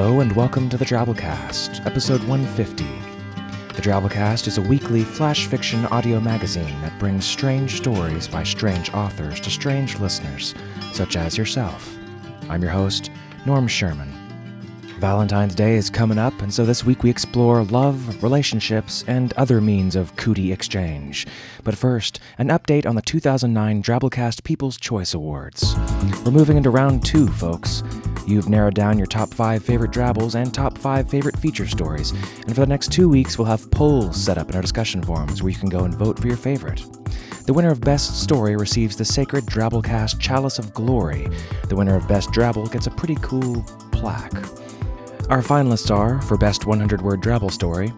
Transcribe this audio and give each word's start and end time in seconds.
Hello 0.00 0.20
and 0.20 0.30
welcome 0.36 0.68
to 0.68 0.76
the 0.76 0.84
Drabblecast, 0.84 1.84
episode 1.84 2.22
150. 2.28 2.84
The 3.74 3.82
Drabblecast 3.82 4.46
is 4.46 4.56
a 4.56 4.62
weekly 4.62 5.02
flash 5.02 5.46
fiction 5.46 5.84
audio 5.86 6.20
magazine 6.20 6.80
that 6.82 6.96
brings 7.00 7.24
strange 7.24 7.78
stories 7.78 8.28
by 8.28 8.44
strange 8.44 8.94
authors 8.94 9.40
to 9.40 9.50
strange 9.50 9.98
listeners, 9.98 10.54
such 10.92 11.16
as 11.16 11.36
yourself. 11.36 11.96
I'm 12.48 12.62
your 12.62 12.70
host, 12.70 13.10
Norm 13.44 13.66
Sherman. 13.66 14.14
Valentine's 15.00 15.56
Day 15.56 15.74
is 15.74 15.90
coming 15.90 16.16
up, 16.16 16.42
and 16.42 16.54
so 16.54 16.64
this 16.64 16.84
week 16.84 17.02
we 17.02 17.10
explore 17.10 17.64
love, 17.64 18.22
relationships, 18.22 19.04
and 19.08 19.32
other 19.32 19.60
means 19.60 19.96
of 19.96 20.14
cootie 20.14 20.52
exchange. 20.52 21.26
But 21.64 21.76
first, 21.76 22.20
an 22.38 22.50
update 22.50 22.86
on 22.86 22.94
the 22.94 23.02
2009 23.02 23.82
Drabblecast 23.82 24.44
People's 24.44 24.76
Choice 24.76 25.12
Awards. 25.12 25.74
We're 26.24 26.30
moving 26.30 26.56
into 26.56 26.70
round 26.70 27.04
two, 27.04 27.26
folks. 27.26 27.82
You've 28.28 28.50
narrowed 28.50 28.74
down 28.74 28.98
your 28.98 29.06
top 29.06 29.32
five 29.32 29.64
favorite 29.64 29.90
Drabbles 29.90 30.34
and 30.34 30.52
top 30.52 30.76
five 30.76 31.08
favorite 31.08 31.38
feature 31.38 31.66
stories, 31.66 32.10
and 32.10 32.54
for 32.54 32.60
the 32.60 32.66
next 32.66 32.92
two 32.92 33.08
weeks, 33.08 33.38
we'll 33.38 33.46
have 33.46 33.70
polls 33.70 34.22
set 34.22 34.36
up 34.36 34.50
in 34.50 34.54
our 34.54 34.60
discussion 34.60 35.02
forums 35.02 35.42
where 35.42 35.50
you 35.50 35.56
can 35.56 35.70
go 35.70 35.84
and 35.84 35.94
vote 35.94 36.18
for 36.18 36.26
your 36.26 36.36
favorite. 36.36 36.84
The 37.46 37.54
winner 37.54 37.70
of 37.70 37.80
Best 37.80 38.20
Story 38.22 38.54
receives 38.54 38.96
the 38.96 39.04
sacred 39.06 39.46
Drabblecast 39.46 40.20
Chalice 40.20 40.58
of 40.58 40.74
Glory. 40.74 41.26
The 41.70 41.76
winner 41.76 41.96
of 41.96 42.06
Best 42.06 42.30
Drabble 42.30 42.70
gets 42.70 42.86
a 42.86 42.90
pretty 42.90 43.16
cool 43.22 43.62
plaque. 43.92 44.34
Our 45.30 45.42
finalists 45.42 45.94
are, 45.94 46.22
for 46.22 46.38
Best 46.38 46.64
100 46.64 47.02
Word 47.02 47.20
Drabble 47.20 47.52
Story, 47.52 47.88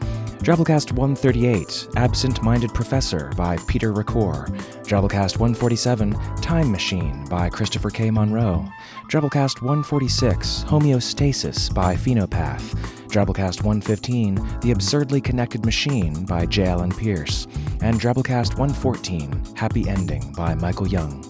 Drabblecast 0.42 0.90
138, 0.90 1.86
Absent 1.94 2.42
Minded 2.42 2.74
Professor 2.74 3.30
by 3.36 3.56
Peter 3.68 3.92
Ricoeur, 3.92 4.48
Drabblecast 4.82 5.38
147, 5.38 6.12
Time 6.40 6.72
Machine 6.72 7.24
by 7.26 7.48
Christopher 7.48 7.90
K. 7.90 8.10
Monroe, 8.10 8.68
Drabblecast 9.08 9.62
146, 9.62 10.64
Homeostasis 10.66 11.72
by 11.72 11.94
Phenopath, 11.94 12.74
Drabblecast 13.06 13.62
115, 13.62 14.58
The 14.62 14.72
Absurdly 14.72 15.20
Connected 15.20 15.64
Machine 15.64 16.24
by 16.24 16.46
J. 16.46 16.66
Allen 16.66 16.90
Pierce, 16.90 17.46
and 17.80 18.00
Drabblecast 18.00 18.58
114, 18.58 19.54
Happy 19.54 19.88
Ending 19.88 20.32
by 20.36 20.56
Michael 20.56 20.88
Young. 20.88 21.24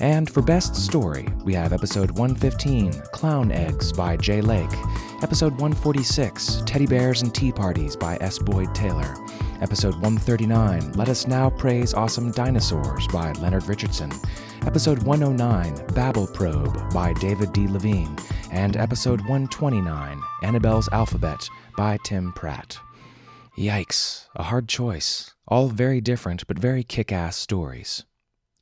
And 0.00 0.30
for 0.30 0.42
Best 0.42 0.76
Story, 0.76 1.26
we 1.44 1.54
have 1.54 1.72
episode 1.72 2.12
115, 2.12 2.92
Clown 3.12 3.50
Eggs 3.50 3.92
by 3.92 4.16
Jay 4.16 4.40
Lake, 4.40 4.70
episode 5.22 5.52
146, 5.52 6.62
Teddy 6.64 6.86
Bears 6.86 7.22
and 7.22 7.34
Tea 7.34 7.50
Parties 7.50 7.96
by 7.96 8.16
S. 8.20 8.38
Boyd 8.38 8.72
Taylor, 8.74 9.16
episode 9.60 9.94
139, 9.94 10.92
Let 10.92 11.08
Us 11.08 11.26
Now 11.26 11.50
Praise 11.50 11.92
Awesome 11.92 12.30
Dinosaurs 12.30 13.06
by 13.08 13.32
Leonard 13.32 13.66
Richardson, 13.66 14.12
episode 14.64 15.02
109, 15.02 15.94
Babel 15.94 16.28
Probe 16.28 16.92
by 16.92 17.12
David 17.14 17.52
D. 17.52 17.66
Levine, 17.66 18.16
and 18.52 18.76
episode 18.76 19.20
129, 19.22 20.22
Annabelle's 20.42 20.88
Alphabet 20.92 21.48
by 21.76 21.98
Tim 22.04 22.32
Pratt. 22.32 22.78
Yikes, 23.58 24.26
a 24.36 24.44
hard 24.44 24.68
choice. 24.68 25.34
All 25.48 25.68
very 25.68 26.00
different 26.00 26.46
but 26.46 26.60
very 26.60 26.84
kick 26.84 27.10
ass 27.10 27.36
stories. 27.36 28.04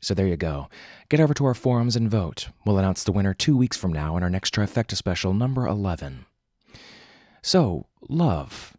So 0.00 0.14
there 0.14 0.26
you 0.26 0.38
go. 0.38 0.68
Get 1.10 1.20
over 1.20 1.34
to 1.34 1.44
our 1.44 1.54
forums 1.54 1.96
and 1.96 2.10
vote. 2.10 2.48
We'll 2.64 2.78
announce 2.78 3.04
the 3.04 3.12
winner 3.12 3.34
two 3.34 3.56
weeks 3.56 3.76
from 3.76 3.92
now 3.92 4.16
in 4.16 4.22
our 4.22 4.30
next 4.30 4.54
trifecta 4.54 4.96
special, 4.96 5.34
number 5.34 5.66
11. 5.66 6.24
So, 7.42 7.86
love. 8.08 8.76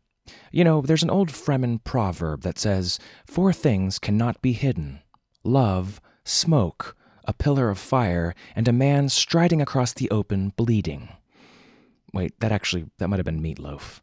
You 0.52 0.64
know, 0.64 0.82
there's 0.82 1.04
an 1.04 1.10
old 1.10 1.30
Fremen 1.30 1.84
proverb 1.84 2.42
that 2.42 2.60
says, 2.60 3.00
Four 3.26 3.54
things 3.54 4.00
cannot 4.00 4.42
be 4.42 4.54
hidden 4.54 5.02
love, 5.44 6.02
smoke, 6.26 6.96
a 7.24 7.34
pillar 7.34 7.70
of 7.70 7.80
fire, 7.80 8.34
and 8.56 8.68
a 8.68 8.74
man 8.74 9.10
striding 9.10 9.62
across 9.62 9.94
the 9.94 10.10
open 10.10 10.50
bleeding. 10.56 11.10
Wait, 12.14 12.38
that 12.40 12.52
actually, 12.52 12.86
that 12.98 13.08
might 13.08 13.18
have 13.18 13.26
been 13.26 13.42
Meatloaf. 13.42 14.02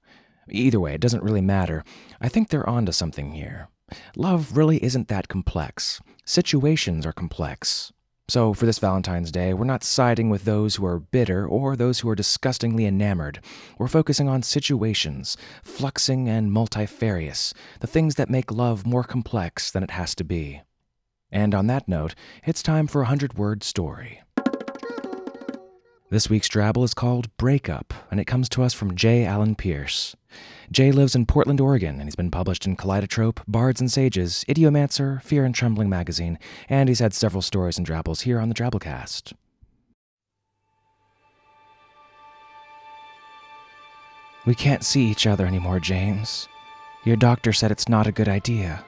Either 0.51 0.79
way, 0.79 0.95
it 0.95 1.01
doesn't 1.01 1.23
really 1.23 1.41
matter. 1.41 1.85
I 2.21 2.29
think 2.29 2.49
they're 2.49 2.69
onto 2.69 2.93
something 2.93 3.33
here. 3.33 3.69
Love 4.17 4.57
really 4.57 4.83
isn't 4.83 5.09
that 5.09 5.29
complex. 5.29 6.01
Situations 6.25 7.07
are 7.07 7.13
complex. 7.13 7.93
So, 8.27 8.55
for 8.55 8.65
this 8.65 8.79
Valentine's 8.79 9.31
Day, 9.31 9.53
we're 9.53 9.67
not 9.67 9.85
siding 9.85 10.31
with 10.31 10.47
those 10.47 10.77
who 10.77 10.87
are 10.87 10.99
bitter 10.99 11.47
or 11.47 11.77
those 11.77 12.01
who 12.01 12.09
are 12.09 12.15
disgustingly 12.15 12.87
enamored. 12.87 13.45
We're 13.77 13.87
focusing 13.87 14.31
on 14.31 14.43
situations, 14.43 15.37
fluxing 15.63 16.27
and 16.27 16.51
multifarious, 16.51 17.53
the 17.81 17.87
things 17.87 18.15
that 18.15 18.31
make 18.31 18.51
love 18.51 18.87
more 18.87 19.05
complex 19.05 19.71
than 19.71 19.83
it 19.83 19.91
has 19.91 20.15
to 20.15 20.25
be. 20.25 20.63
And 21.31 21.55
on 21.55 21.67
that 21.67 21.87
note, 21.87 22.15
it's 22.47 22.63
time 22.63 22.87
for 22.87 23.03
a 23.03 23.07
hundred 23.07 23.35
word 23.37 23.63
story. 23.63 24.23
This 26.15 26.31
week's 26.31 26.49
Drabble 26.49 26.85
is 26.85 26.95
called 26.95 27.37
Breakup, 27.39 27.93
and 28.09 28.21
it 28.21 28.27
comes 28.27 28.49
to 28.51 28.63
us 28.63 28.73
from 28.73 28.95
J. 28.95 29.25
Allen 29.25 29.57
Pierce. 29.57 30.15
Jay 30.71 30.93
lives 30.93 31.17
in 31.17 31.27
Portland, 31.27 31.61
Oregon, 31.61 31.97
and 31.99 32.05
he's 32.05 32.15
been 32.15 32.31
published 32.31 32.67
in 32.67 32.77
Kaleidotrope, 32.77 33.41
Bards 33.49 33.81
and 33.81 33.91
Sages, 33.91 34.45
Idiomancer, 34.49 35.21
Fear 35.25 35.45
and 35.45 35.53
Trembling 35.53 35.89
magazine, 35.89 36.39
and 36.69 36.89
he's 36.89 37.01
had 37.01 37.15
several 37.15 37.43
stories 37.43 37.79
and 37.79 37.85
drabbles 37.85 38.21
here 38.21 38.39
on 38.39 38.49
the 38.49 38.55
Drabblecast. 38.55 39.33
We 44.47 44.55
can't 44.55 44.85
see 44.85 45.11
each 45.11 45.27
other 45.27 45.47
anymore, 45.47 45.81
James. 45.81 46.47
Your 47.05 47.17
doctor 47.17 47.53
said 47.53 47.73
it's 47.73 47.89
not 47.89 48.07
a 48.07 48.13
good 48.13 48.29
idea. 48.29 48.85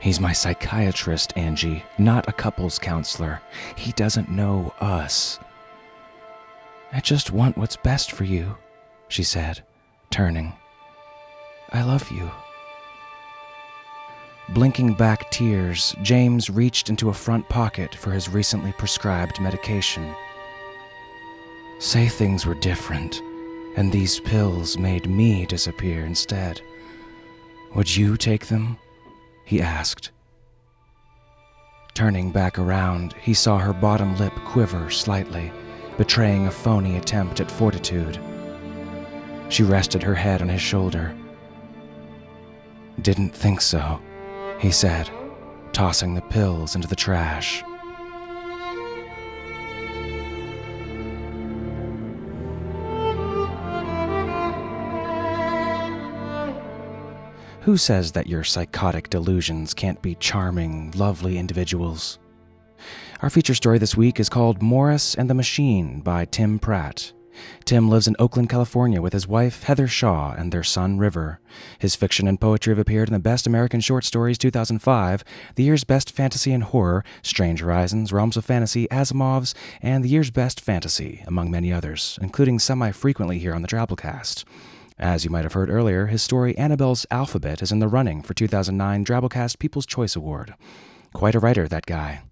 He's 0.00 0.18
my 0.18 0.32
psychiatrist, 0.32 1.34
Angie, 1.36 1.84
not 1.98 2.28
a 2.28 2.32
couples 2.32 2.80
counselor. 2.80 3.40
He 3.76 3.92
doesn't 3.92 4.28
know 4.28 4.74
us. 4.80 5.38
I 6.92 7.00
just 7.00 7.30
want 7.30 7.56
what's 7.56 7.76
best 7.76 8.10
for 8.12 8.24
you, 8.24 8.56
she 9.08 9.22
said, 9.22 9.62
turning. 10.10 10.52
I 11.72 11.82
love 11.82 12.10
you. 12.10 12.30
Blinking 14.48 14.94
back 14.94 15.30
tears, 15.30 15.94
James 16.02 16.50
reached 16.50 16.90
into 16.90 17.08
a 17.08 17.14
front 17.14 17.48
pocket 17.48 17.94
for 17.94 18.10
his 18.10 18.28
recently 18.28 18.72
prescribed 18.72 19.40
medication. 19.40 20.12
Say 21.78 22.08
things 22.08 22.44
were 22.44 22.56
different, 22.56 23.22
and 23.76 23.92
these 23.92 24.18
pills 24.18 24.76
made 24.76 25.08
me 25.08 25.46
disappear 25.46 26.04
instead. 26.04 26.60
Would 27.76 27.96
you 27.96 28.16
take 28.16 28.46
them? 28.46 28.76
He 29.44 29.62
asked. 29.62 30.10
Turning 31.94 32.32
back 32.32 32.58
around, 32.58 33.12
he 33.12 33.34
saw 33.34 33.58
her 33.58 33.72
bottom 33.72 34.16
lip 34.16 34.34
quiver 34.44 34.90
slightly, 34.90 35.52
betraying 36.00 36.46
a 36.46 36.50
phony 36.50 36.96
attempt 36.96 37.40
at 37.40 37.50
fortitude. 37.50 38.18
She 39.50 39.62
rested 39.62 40.02
her 40.02 40.14
head 40.14 40.40
on 40.40 40.48
his 40.48 40.62
shoulder. 40.62 41.14
Didn't 43.02 43.34
think 43.34 43.60
so, 43.60 44.00
he 44.58 44.70
said, 44.70 45.10
tossing 45.74 46.14
the 46.14 46.22
pills 46.22 46.74
into 46.74 46.88
the 46.88 46.96
trash. 46.96 47.62
Who 57.60 57.76
says 57.76 58.12
that 58.12 58.26
your 58.26 58.42
psychotic 58.42 59.10
delusions 59.10 59.74
can't 59.74 60.00
be 60.00 60.14
charming, 60.14 60.92
lovely 60.92 61.36
individuals? 61.36 62.18
Our 63.22 63.28
feature 63.28 63.54
story 63.54 63.76
this 63.76 63.98
week 63.98 64.18
is 64.18 64.30
called 64.30 64.62
Morris 64.62 65.14
and 65.14 65.28
the 65.28 65.34
Machine 65.34 66.00
by 66.00 66.24
Tim 66.24 66.58
Pratt. 66.58 67.12
Tim 67.66 67.90
lives 67.90 68.08
in 68.08 68.16
Oakland, 68.18 68.48
California 68.48 69.02
with 69.02 69.12
his 69.12 69.28
wife, 69.28 69.64
Heather 69.64 69.86
Shaw, 69.86 70.32
and 70.32 70.50
their 70.50 70.62
son, 70.62 70.96
River. 70.96 71.38
His 71.78 71.94
fiction 71.94 72.26
and 72.26 72.40
poetry 72.40 72.70
have 72.70 72.78
appeared 72.78 73.08
in 73.08 73.12
the 73.12 73.18
Best 73.18 73.46
American 73.46 73.80
Short 73.80 74.06
Stories 74.06 74.38
2005, 74.38 75.22
the 75.54 75.62
year's 75.62 75.84
Best 75.84 76.12
Fantasy 76.12 76.50
and 76.50 76.64
Horror, 76.64 77.04
Strange 77.20 77.60
Horizons, 77.60 78.10
Realms 78.10 78.38
of 78.38 78.44
Fantasy, 78.46 78.88
Asimov's, 78.90 79.54
and 79.82 80.02
the 80.02 80.08
year's 80.08 80.30
Best 80.30 80.58
Fantasy, 80.58 81.22
among 81.26 81.50
many 81.50 81.70
others, 81.70 82.18
including 82.22 82.58
semi 82.58 82.90
frequently 82.90 83.38
here 83.38 83.54
on 83.54 83.60
the 83.60 83.68
Drabblecast. 83.68 84.44
As 84.98 85.26
you 85.26 85.30
might 85.30 85.44
have 85.44 85.52
heard 85.52 85.68
earlier, 85.68 86.06
his 86.06 86.22
story 86.22 86.56
Annabelle's 86.56 87.04
Alphabet 87.10 87.60
is 87.60 87.70
in 87.70 87.80
the 87.80 87.88
running 87.88 88.22
for 88.22 88.32
2009 88.32 89.04
Drabblecast 89.04 89.58
People's 89.58 89.84
Choice 89.84 90.16
Award. 90.16 90.54
Quite 91.12 91.34
a 91.34 91.40
writer, 91.40 91.68
that 91.68 91.84
guy. 91.84 92.22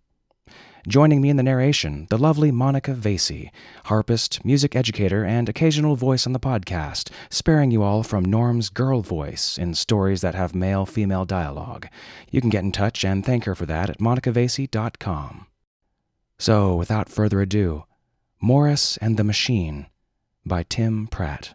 Joining 0.86 1.20
me 1.20 1.28
in 1.28 1.36
the 1.36 1.42
narration, 1.42 2.06
the 2.08 2.18
lovely 2.18 2.50
Monica 2.50 2.94
Vasey, 2.94 3.50
harpist, 3.86 4.44
music 4.44 4.76
educator, 4.76 5.24
and 5.24 5.48
occasional 5.48 5.96
voice 5.96 6.26
on 6.26 6.32
the 6.32 6.40
podcast, 6.40 7.10
sparing 7.30 7.70
you 7.70 7.82
all 7.82 8.02
from 8.02 8.24
Norm's 8.24 8.70
girl 8.70 9.02
voice 9.02 9.58
in 9.58 9.74
stories 9.74 10.20
that 10.20 10.34
have 10.34 10.54
male 10.54 10.86
female 10.86 11.24
dialogue. 11.24 11.88
You 12.30 12.40
can 12.40 12.50
get 12.50 12.62
in 12.62 12.72
touch 12.72 13.04
and 13.04 13.24
thank 13.24 13.44
her 13.44 13.54
for 13.54 13.66
that 13.66 13.90
at 13.90 13.98
monicavasey.com. 13.98 15.46
So, 16.38 16.76
without 16.76 17.08
further 17.08 17.40
ado, 17.40 17.84
Morris 18.40 18.96
and 18.98 19.16
the 19.16 19.24
Machine 19.24 19.86
by 20.46 20.62
Tim 20.62 21.08
Pratt. 21.08 21.54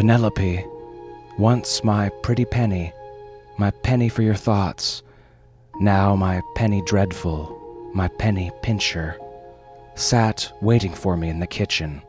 Penelope 0.00 0.64
Once 1.36 1.84
my 1.84 2.08
pretty 2.22 2.46
penny, 2.46 2.90
my 3.58 3.70
penny 3.70 4.08
for 4.08 4.22
your 4.22 4.34
thoughts. 4.34 5.02
Now 5.78 6.16
my 6.16 6.40
penny 6.54 6.80
dreadful, 6.86 7.90
my 7.92 8.08
penny 8.08 8.50
pincher, 8.62 9.18
sat 9.96 10.50
waiting 10.62 10.94
for 10.94 11.18
me 11.18 11.28
in 11.28 11.38
the 11.38 11.46
kitchen. 11.46 12.00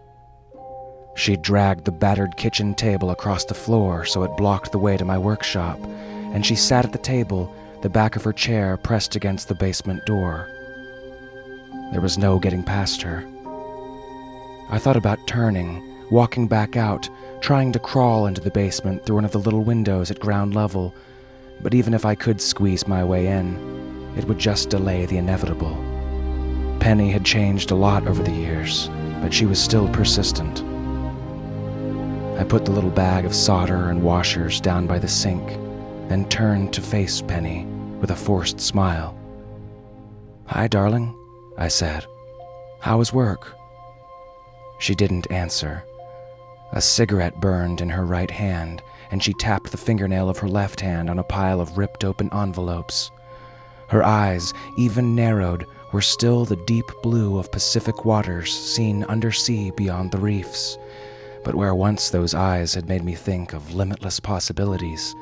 She 1.18 1.36
dragged 1.36 1.84
the 1.84 1.92
battered 1.92 2.38
kitchen 2.38 2.76
table 2.76 3.10
across 3.10 3.44
the 3.44 3.54
floor 3.54 4.06
so 4.06 4.24
it 4.24 4.38
blocked 4.38 4.72
the 4.72 4.80
way 4.80 4.96
to 4.96 5.04
my 5.04 5.18
workshop, 5.18 5.78
and 5.84 6.46
she 6.46 6.56
sat 6.56 6.86
at 6.86 6.94
the 6.94 6.98
table, 6.98 7.54
the 7.82 7.90
back 7.90 8.16
of 8.16 8.24
her 8.24 8.32
chair 8.32 8.78
pressed 8.78 9.18
against 9.18 9.50
the 9.50 9.56
basement 9.56 10.06
door. 10.06 10.48
There 11.92 12.00
was 12.00 12.18
no 12.18 12.40
getting 12.40 12.64
past 12.64 13.02
her. 13.02 13.26
I 14.70 14.80
thought 14.80 14.96
about 14.96 15.28
turning, 15.28 15.91
walking 16.12 16.46
back 16.48 16.76
out, 16.76 17.10
trying 17.40 17.72
to 17.72 17.80
crawl 17.80 18.28
into 18.28 18.42
the 18.42 18.52
basement 18.52 19.06
through 19.06 19.16
one 19.16 19.26
of 19.26 19.32
the 19.32 19.40
little 19.40 19.64
windows 19.64 20.12
at 20.12 20.20
ground 20.20 20.54
level, 20.54 20.94
but 21.62 21.74
even 21.74 21.94
if 21.94 22.06
I 22.06 22.16
could 22.16 22.42
squeeze 22.42 22.88
my 22.88 23.04
way 23.04 23.28
in, 23.28 24.14
it 24.18 24.26
would 24.26 24.38
just 24.38 24.70
delay 24.70 25.06
the 25.06 25.18
inevitable. 25.18 25.76
Penny 26.80 27.12
had 27.12 27.24
changed 27.24 27.72
a 27.72 27.76
lot 27.76 28.08
over 28.08 28.22
the 28.22 28.32
years, 28.32 28.90
but 29.22 29.34
she 29.34 29.46
was 29.46 29.62
still 29.62 29.88
persistent. 29.90 30.64
I 32.38 32.44
put 32.44 32.66
the 32.66 32.72
little 32.72 32.90
bag 32.90 33.24
of 33.24 33.36
solder 33.36 33.90
and 33.90 34.04
washers 34.04 34.60
down 34.60 34.88
by 34.88 35.00
the 35.00 35.08
sink, 35.08 35.48
then 36.10 36.28
turned 36.28 36.74
to 36.74 36.82
face 36.82 37.22
Penny 37.22 37.66
with 38.02 38.12
a 38.12 38.16
forced 38.16 38.60
smile. 38.60 39.18
Hi, 40.48 40.68
darling, 40.68 41.16
I 41.58 41.70
said. 41.70 42.06
How 42.80 42.98
was 42.98 43.14
work? 43.14 43.56
She 44.80 44.96
didn't 44.96 45.32
answer. 45.32 45.84
A 46.74 46.82
cigarette 46.82 47.40
burned 47.40 47.82
in 47.82 47.90
her 47.90 48.06
right 48.06 48.32
hand, 48.32 48.82
and 49.12 49.22
she 49.22 49.34
tapped 49.34 49.72
the 49.72 49.78
fingernail 49.78 50.30
of 50.30 50.38
her 50.40 50.48
left 50.48 50.82
hand 50.82 51.10
on 51.10 51.20
a 51.20 51.24
pile 51.24 51.60
of 51.60 51.78
ripped 51.78 52.04
open 52.04 52.30
envelopes. 52.34 53.12
Her 53.90 54.04
eyes, 54.04 54.54
even 54.78 55.16
narrowed, 55.16 55.66
were 55.92 56.02
still 56.02 56.46
the 56.46 56.64
deep 56.66 56.90
blue 57.04 57.38
of 57.38 57.52
Pacific 57.52 58.06
waters 58.06 58.54
seen 58.54 59.04
undersea 59.06 59.72
beyond 59.72 60.12
the 60.12 60.18
reefs 60.18 60.78
but 61.44 61.56
where 61.56 61.76
once 61.76 62.10
those 62.10 62.34
eyes 62.34 62.74
had 62.74 62.88
made 62.88 63.04
me 63.04 63.16
think 63.16 63.54
of 63.54 63.74
limitless 63.74 64.20
possibilities, 64.20 65.16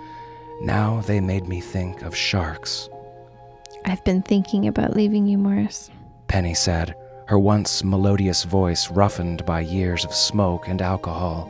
now 0.62 1.02
they 1.02 1.20
made 1.20 1.48
me 1.48 1.62
think 1.62 2.02
of 2.02 2.16
sharks. 2.16 2.90
I've 3.86 4.04
been 4.04 4.22
thinking 4.22 4.68
about 4.68 4.96
leaving 4.96 5.28
you, 5.28 5.38
Morris. 5.38 5.90
Penny 6.28 6.54
said, 6.54 6.96
her 7.30 7.40
once 7.40 7.84
melodious 7.84 8.44
voice 8.44 8.92
roughened 8.92 9.46
by 9.46 9.62
years 9.62 10.04
of 10.04 10.14
smoke 10.14 10.68
and 10.68 10.82
alcohol. 10.82 11.50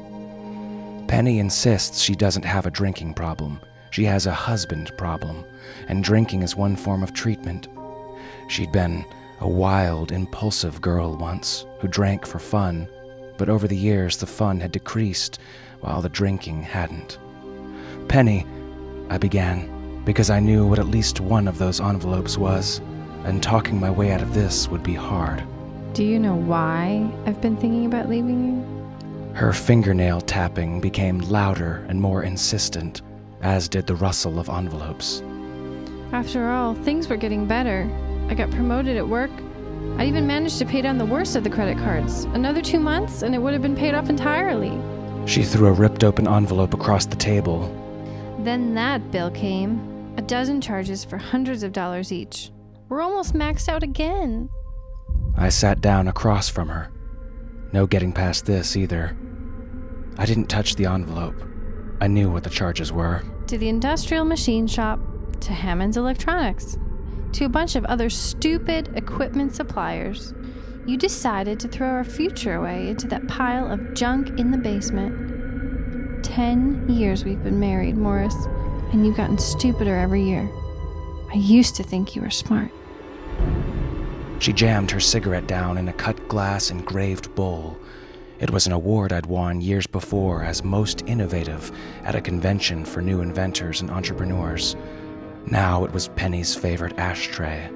Penny 1.08 1.40
insists 1.40 2.02
she 2.02 2.16
doesn't 2.16 2.46
have 2.46 2.66
a 2.66 2.72
drinking 2.72 3.14
problem. 3.14 3.60
She 3.90 4.04
has 4.04 4.28
a 4.28 4.32
husband 4.34 4.92
problem, 4.98 5.44
and 5.88 6.04
drinking 6.04 6.44
is 6.44 6.56
one 6.56 6.76
form 6.76 7.02
of 7.02 7.14
treatment. 7.14 7.68
She'd 8.50 8.72
been 8.72 9.06
a 9.40 9.48
wild, 9.48 10.12
impulsive 10.12 10.82
girl 10.82 11.18
once 11.18 11.66
who 11.80 11.88
drank 11.88 12.28
for 12.28 12.40
fun 12.40 12.88
but 13.40 13.50
over 13.50 13.68
the 13.70 13.76
years 13.76 14.18
the 14.18 14.28
fun 14.28 14.60
had 14.60 14.74
decreased 14.74 15.40
while 15.80 16.02
the 16.02 16.10
drinking 16.10 16.62
hadn't. 16.62 17.18
Penny, 18.10 18.46
I 19.10 19.18
began, 19.18 20.04
because 20.04 20.30
I 20.30 20.42
knew 20.42 20.68
what 20.68 20.78
at 20.78 20.88
least 20.88 21.22
one 21.22 21.48
of 21.48 21.58
those 21.58 21.80
envelopes 21.80 22.38
was, 22.38 22.82
and 23.24 23.42
talking 23.42 23.80
my 23.80 23.90
way 23.90 24.12
out 24.12 24.22
of 24.22 24.34
this 24.34 24.68
would 24.68 24.84
be 24.84 24.94
hard. 24.94 25.42
Do 26.00 26.06
you 26.06 26.18
know 26.18 26.36
why 26.36 27.12
I've 27.26 27.42
been 27.42 27.58
thinking 27.58 27.86
about 27.86 28.08
leaving 28.08 28.46
you? 28.46 29.36
Her 29.36 29.52
fingernail 29.52 30.22
tapping 30.22 30.80
became 30.80 31.20
louder 31.20 31.86
and 31.90 32.00
more 32.00 32.24
insistent, 32.24 33.02
as 33.42 33.68
did 33.68 33.86
the 33.86 33.96
rustle 33.96 34.40
of 34.40 34.48
envelopes. 34.48 35.22
After 36.14 36.52
all, 36.52 36.74
things 36.74 37.10
were 37.10 37.18
getting 37.18 37.46
better. 37.46 37.86
I 38.30 38.34
got 38.34 38.50
promoted 38.50 38.96
at 38.96 39.10
work, 39.10 39.30
I 39.98 40.06
even 40.06 40.26
managed 40.26 40.58
to 40.60 40.66
pay 40.66 40.82
down 40.82 40.98
the 40.98 41.06
worst 41.06 41.36
of 41.36 41.44
the 41.44 41.50
credit 41.50 41.78
cards. 41.80 42.24
Another 42.34 42.62
two 42.62 42.80
months, 42.80 43.22
and 43.22 43.36
it 43.36 43.40
would 43.40 43.52
have 43.52 43.62
been 43.62 43.76
paid 43.76 43.94
off 43.94 44.10
entirely. 44.10 44.72
She 45.28 45.44
threw 45.44 45.68
a 45.68 45.74
ripped 45.74 46.06
open 46.06 46.30
envelope 46.30 46.74
across 46.74 47.06
the 47.08 47.18
table. 47.18 47.68
Then 48.40 48.74
that 48.74 49.12
bill 49.12 49.32
came 49.32 50.14
a 50.16 50.22
dozen 50.22 50.62
charges 50.62 51.04
for 51.04 51.18
hundreds 51.18 51.62
of 51.62 51.74
dollars 51.74 52.14
each. 52.14 52.52
We're 52.88 53.02
almost 53.02 53.34
maxed 53.34 53.68
out 53.68 53.84
again. 53.84 54.50
I 55.40 55.48
sat 55.48 55.80
down 55.80 56.10
across 56.10 56.50
from 56.50 56.68
her. 56.68 56.92
No 57.72 57.88
getting 57.88 58.12
past 58.12 58.46
this 58.46 58.76
either. 58.76 59.16
I 60.18 60.26
didn't 60.26 60.48
touch 60.48 60.76
the 60.76 60.86
envelope. 60.86 61.42
I 62.02 62.08
knew 62.08 62.30
what 62.30 62.44
the 62.44 62.50
charges 62.50 62.92
were. 62.92 63.24
To 63.48 63.58
the 63.58 63.70
industrial 63.70 64.26
machine 64.26 64.68
shop, 64.68 65.00
to 65.40 65.54
Hammond's 65.54 65.96
Electronics 65.96 66.78
to 67.34 67.46
a 67.46 67.50
bunch 67.50 67.78
of 67.78 67.86
other 67.86 68.10
stupid 68.10 68.90
equipment 68.96 69.56
suppliers, 69.56 70.34
you 70.86 70.98
decided 70.98 71.58
to 71.62 71.70
throw 71.70 71.88
our 71.88 72.04
future 72.04 72.56
away 72.56 72.90
into 72.90 73.08
that 73.08 73.28
pile 73.30 73.72
of 73.72 73.94
junk 73.94 74.38
in 74.40 74.52
the 74.52 74.58
basement. 74.58 76.24
Ten 76.24 76.86
years 76.90 77.24
we've 77.24 77.44
been 77.44 77.60
married, 77.60 77.96
Morris, 77.96 78.36
and 78.92 79.06
you've 79.06 79.16
gotten 79.16 79.38
stupider 79.38 79.96
every 79.96 80.24
year. 80.24 80.50
I 81.32 81.36
used 81.36 81.76
to 81.76 81.84
think 81.84 82.16
you 82.16 82.24
were 82.24 82.30
smart. 82.30 82.72
She 84.40 84.54
jammed 84.54 84.90
her 84.92 85.00
cigarette 85.00 85.48
down 85.48 85.78
in 85.78 85.90
a 85.90 85.94
cut 85.94 86.28
glass 86.28 86.72
engraved 86.72 87.36
bowl. 87.36 87.78
It 88.40 88.52
was 88.52 88.66
an 88.66 88.72
award 88.72 89.12
I'd 89.12 89.26
won 89.26 89.60
years 89.60 89.86
before 89.86 90.44
as 90.44 90.64
most 90.64 91.04
innovative 91.06 91.72
at 92.04 92.16
a 92.16 92.22
convention 92.22 92.86
for 92.86 93.02
new 93.02 93.20
inventors 93.20 93.82
and 93.82 93.92
entrepreneurs. 93.92 94.78
Now 95.46 95.84
it 95.84 95.92
was 95.92 96.08
Penny's 96.10 96.56
favorite 96.56 96.98
ashtray. 96.98 97.70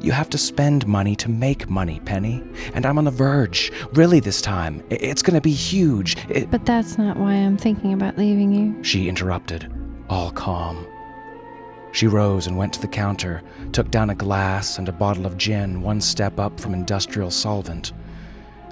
You 0.00 0.10
have 0.12 0.28
to 0.30 0.38
spend 0.38 0.86
money 0.86 1.14
to 1.16 1.28
make 1.30 1.70
money, 1.70 2.00
Penny. 2.04 2.42
And 2.74 2.84
I'm 2.84 2.98
on 2.98 3.04
the 3.04 3.10
verge. 3.10 3.72
Really, 3.92 4.20
this 4.20 4.42
time. 4.42 4.82
It's 4.90 5.22
going 5.22 5.34
to 5.34 5.40
be 5.40 5.52
huge. 5.52 6.16
It... 6.28 6.50
But 6.50 6.66
that's 6.66 6.98
not 6.98 7.16
why 7.16 7.34
I'm 7.34 7.56
thinking 7.56 7.92
about 7.92 8.18
leaving 8.18 8.52
you. 8.52 8.82
She 8.82 9.08
interrupted, 9.08 9.72
all 10.08 10.32
calm. 10.32 10.86
She 11.92 12.06
rose 12.06 12.46
and 12.46 12.56
went 12.56 12.72
to 12.72 12.80
the 12.80 12.88
counter, 12.88 13.42
took 13.72 13.90
down 13.90 14.10
a 14.10 14.14
glass 14.14 14.78
and 14.78 14.88
a 14.88 14.92
bottle 14.92 15.26
of 15.26 15.36
gin 15.36 15.82
one 15.82 16.00
step 16.00 16.40
up 16.40 16.58
from 16.58 16.72
industrial 16.72 17.30
solvent. 17.30 17.92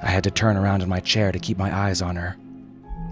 I 0.02 0.08
had 0.08 0.24
to 0.24 0.30
turn 0.30 0.56
around 0.56 0.82
in 0.82 0.88
my 0.88 1.00
chair 1.00 1.30
to 1.30 1.38
keep 1.38 1.58
my 1.58 1.74
eyes 1.74 2.00
on 2.00 2.16
her. 2.16 2.36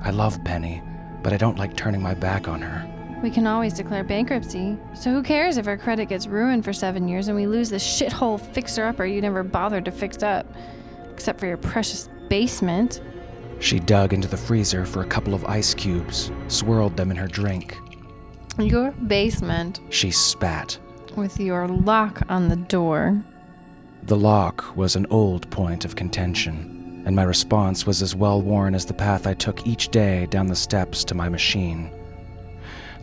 I 0.03 0.11
love 0.11 0.43
Penny, 0.45 0.83
but 1.23 1.35
I 1.35 1.37
don't 1.37 1.59
like 1.59 1.77
turning 1.77 2.01
my 2.01 2.15
back 2.15 2.49
on 2.49 2.63
her. 2.63 2.89
We 3.23 3.31
can 3.31 3.47
always 3.47 3.75
declare 3.75 4.03
bankruptcy. 4.03 4.79
So 4.95 5.11
who 5.11 5.23
cares 5.23 5.59
if 5.59 5.67
our 5.67 5.77
credit 5.77 6.07
gets 6.07 6.27
ruined 6.27 6.65
for 6.65 6.73
seven 6.73 7.07
years 7.09 7.29
and 7.29 7.37
we 7.37 7.47
lose 7.47 7.69
the 7.69 7.77
shithole 7.77 8.41
fixer 8.41 8.85
upper 8.85 9.05
you 9.05 9.21
never 9.21 9.43
bothered 9.43 9.85
to 9.85 9.91
fix 9.91 10.23
up? 10.23 10.47
Except 11.13 11.39
for 11.39 11.47
your 11.47 11.57
precious 11.57 12.09
basement. 12.31 13.03
She 13.61 13.81
dug 13.81 14.15
into 14.15 14.29
the 14.29 14.37
freezer 14.37 14.87
for 14.87 15.03
a 15.03 15.07
couple 15.07 15.35
of 15.35 15.45
ice 15.45 15.75
cubes, 15.75 16.31
swirled 16.47 16.97
them 16.97 17.11
in 17.11 17.17
her 17.17 17.27
drink. 17.27 17.77
Your 18.59 18.91
basement. 18.91 19.81
She 19.91 20.11
spat. 20.11 20.79
With 21.15 21.39
your 21.39 21.69
lock 21.69 22.23
on 22.29 22.49
the 22.49 22.57
door. 22.57 23.23
The 24.03 24.17
lock 24.17 24.77
was 24.77 24.97
an 24.97 25.07
old 25.11 25.49
point 25.51 25.85
of 25.85 25.95
contention, 25.95 27.03
and 27.07 27.15
my 27.15 27.23
response 27.23 27.87
was 27.87 28.03
as 28.03 28.17
well 28.17 28.43
worn 28.43 28.75
as 28.75 28.85
the 28.85 28.95
path 28.95 29.29
I 29.29 29.35
took 29.35 29.65
each 29.65 29.91
day 29.91 30.27
down 30.27 30.49
the 30.49 30.57
steps 30.57 31.05
to 31.05 31.15
my 31.15 31.29
machine. 31.29 31.91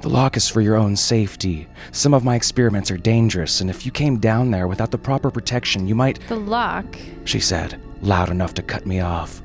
The 0.01 0.09
lock 0.09 0.35
is 0.35 0.49
for 0.49 0.59
your 0.59 0.75
own 0.75 0.95
safety. 0.97 1.67
Some 1.93 2.13
of 2.13 2.25
my 2.25 2.35
experiments 2.35 2.91
are 2.91 2.97
dangerous, 2.97 3.61
and 3.61 3.69
if 3.69 3.85
you 3.85 3.93
came 3.93 4.19
down 4.19 4.51
there 4.51 4.67
without 4.67 4.91
the 4.91 4.97
proper 4.97 5.31
protection, 5.31 5.87
you 5.87 5.95
might. 5.95 6.19
The 6.27 6.35
lock? 6.35 6.85
She 7.23 7.39
said, 7.39 7.81
loud 8.01 8.29
enough 8.29 8.53
to 8.55 8.61
cut 8.61 8.85
me 8.85 8.99
off. 8.99 9.41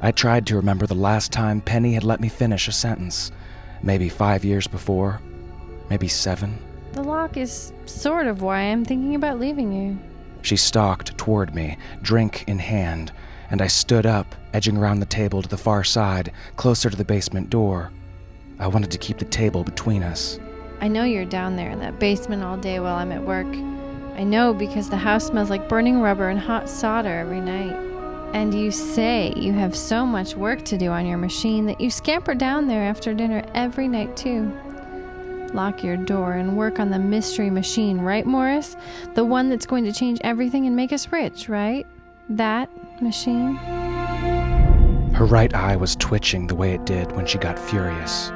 I 0.00 0.12
tried 0.12 0.46
to 0.46 0.56
remember 0.56 0.86
the 0.86 0.94
last 0.94 1.32
time 1.32 1.60
Penny 1.60 1.94
had 1.94 2.04
let 2.04 2.20
me 2.20 2.28
finish 2.28 2.68
a 2.68 2.72
sentence. 2.72 3.32
Maybe 3.82 4.08
five 4.08 4.44
years 4.44 4.68
before. 4.68 5.20
Maybe 5.90 6.08
seven. 6.08 6.58
The 6.92 7.02
lock 7.02 7.36
is 7.36 7.72
sort 7.86 8.26
of 8.26 8.42
why 8.42 8.60
I'm 8.60 8.84
thinking 8.84 9.14
about 9.14 9.38
leaving 9.38 9.72
you. 9.72 9.98
She 10.42 10.56
stalked 10.56 11.16
toward 11.18 11.54
me, 11.54 11.76
drink 12.02 12.44
in 12.46 12.58
hand, 12.58 13.12
and 13.50 13.60
I 13.62 13.66
stood 13.66 14.06
up, 14.06 14.34
edging 14.52 14.76
around 14.76 15.00
the 15.00 15.06
table 15.06 15.42
to 15.42 15.48
the 15.48 15.56
far 15.56 15.84
side, 15.84 16.32
closer 16.56 16.90
to 16.90 16.96
the 16.96 17.04
basement 17.04 17.50
door. 17.50 17.90
I 18.58 18.66
wanted 18.66 18.90
to 18.90 18.98
keep 18.98 19.18
the 19.18 19.24
table 19.24 19.64
between 19.64 20.02
us. 20.02 20.38
I 20.80 20.88
know 20.88 21.04
you're 21.04 21.24
down 21.24 21.56
there 21.56 21.70
in 21.70 21.80
that 21.80 21.98
basement 21.98 22.42
all 22.42 22.56
day 22.56 22.80
while 22.80 22.96
I'm 22.96 23.12
at 23.12 23.22
work. 23.22 23.46
I 24.16 24.24
know 24.24 24.52
because 24.52 24.90
the 24.90 24.96
house 24.96 25.26
smells 25.26 25.50
like 25.50 25.68
burning 25.68 26.00
rubber 26.00 26.28
and 26.28 26.40
hot 26.40 26.68
solder 26.68 27.18
every 27.18 27.40
night. 27.40 27.74
And 28.34 28.52
you 28.52 28.70
say 28.70 29.32
you 29.36 29.52
have 29.54 29.76
so 29.76 30.04
much 30.04 30.34
work 30.34 30.64
to 30.66 30.76
do 30.76 30.90
on 30.90 31.06
your 31.06 31.18
machine 31.18 31.66
that 31.66 31.80
you 31.80 31.90
scamper 31.90 32.34
down 32.34 32.66
there 32.66 32.82
after 32.82 33.14
dinner 33.14 33.44
every 33.54 33.88
night, 33.88 34.16
too. 34.16 34.52
Lock 35.54 35.82
your 35.82 35.96
door 35.96 36.32
and 36.32 36.56
work 36.56 36.78
on 36.78 36.90
the 36.90 36.98
mystery 36.98 37.50
machine, 37.50 38.00
right, 38.00 38.26
Morris? 38.26 38.76
The 39.14 39.24
one 39.24 39.48
that's 39.48 39.66
going 39.66 39.84
to 39.84 39.92
change 39.92 40.18
everything 40.22 40.66
and 40.66 40.76
make 40.76 40.92
us 40.92 41.10
rich, 41.10 41.48
right? 41.48 41.86
That 42.28 42.68
machine? 43.02 43.56
Her 45.14 45.24
right 45.24 45.52
eye 45.54 45.76
was 45.76 45.96
twitching 45.96 46.46
the 46.46 46.54
way 46.54 46.74
it 46.74 46.84
did 46.84 47.10
when 47.12 47.26
she 47.26 47.38
got 47.38 47.58
furious. 47.58 48.30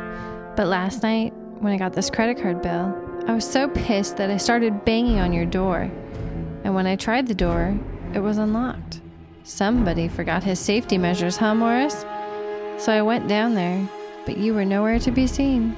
But 0.57 0.67
last 0.67 1.03
night, 1.03 1.33
when 1.61 1.73
I 1.73 1.77
got 1.77 1.93
this 1.93 2.11
credit 2.11 2.41
card 2.41 2.63
bill, 2.63 2.95
I 3.29 3.35
was 3.35 3.49
so 3.49 3.69
pissed 3.69 4.17
that 4.17 4.31
I 4.31 4.37
started 4.37 4.85
banging 4.85 5.21
on 5.21 5.33
your 5.33 5.47
door. 5.47 5.91
And 6.65 6.75
when 6.75 6.87
I 6.87 6.97
tried 6.97 7.29
the 7.29 7.35
door, 7.35 7.79
it 8.15 8.21
was 8.21 8.39
unlocked. 8.39 9.01
Somebody 9.45 10.09
forgot 10.09 10.43
his 10.43 10.59
safety 10.59 10.99
measures, 10.99 11.37
huh, 11.37 11.55
Morris? 11.55 12.05
So 12.79 12.93
I 12.93 13.03
went 13.03 13.29
down 13.29 13.55
there, 13.55 13.89
but 14.27 14.39
you 14.39 14.55
were 14.55 14.65
nowhere 14.65 14.99
to 15.01 15.11
be 15.11 15.27
seen. 15.27 15.77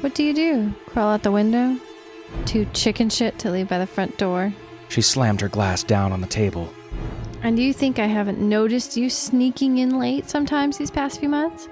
What 0.00 0.14
do 0.14 0.22
you 0.22 0.32
do? 0.32 0.72
Crawl 0.86 1.10
out 1.10 1.24
the 1.24 1.32
window? 1.32 1.76
Too 2.44 2.66
chicken 2.72 3.10
shit 3.10 3.38
to 3.40 3.50
leave 3.50 3.68
by 3.68 3.78
the 3.78 3.86
front 3.86 4.16
door? 4.16 4.52
She 4.88 5.02
slammed 5.02 5.40
her 5.40 5.48
glass 5.48 5.82
down 5.82 6.12
on 6.12 6.20
the 6.20 6.26
table. 6.26 6.72
And 7.42 7.56
do 7.56 7.62
you 7.62 7.72
think 7.72 7.98
I 7.98 8.06
haven't 8.06 8.38
noticed 8.38 8.96
you 8.96 9.10
sneaking 9.10 9.78
in 9.78 9.98
late 9.98 10.28
sometimes 10.28 10.78
these 10.78 10.90
past 10.90 11.20
few 11.20 11.28
months? 11.28 11.68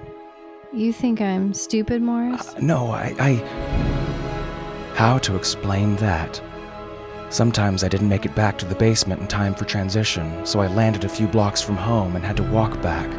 You 0.73 0.91
think 0.91 1.21
I'm 1.21 1.53
stupid, 1.53 2.01
Morris? 2.01 2.53
Uh, 2.53 2.59
no, 2.59 2.91
I, 2.91 3.15
I. 3.19 4.93
How 4.95 5.17
to 5.19 5.35
explain 5.35 5.95
that? 5.97 6.41
Sometimes 7.29 7.83
I 7.83 7.87
didn't 7.87 8.09
make 8.09 8.25
it 8.25 8.35
back 8.35 8.57
to 8.57 8.65
the 8.65 8.75
basement 8.75 9.21
in 9.21 9.27
time 9.27 9.55
for 9.55 9.65
transition, 9.65 10.45
so 10.45 10.59
I 10.59 10.67
landed 10.67 11.05
a 11.05 11.09
few 11.09 11.27
blocks 11.27 11.61
from 11.61 11.77
home 11.77 12.15
and 12.15 12.25
had 12.25 12.37
to 12.37 12.43
walk 12.43 12.81
back. 12.81 13.09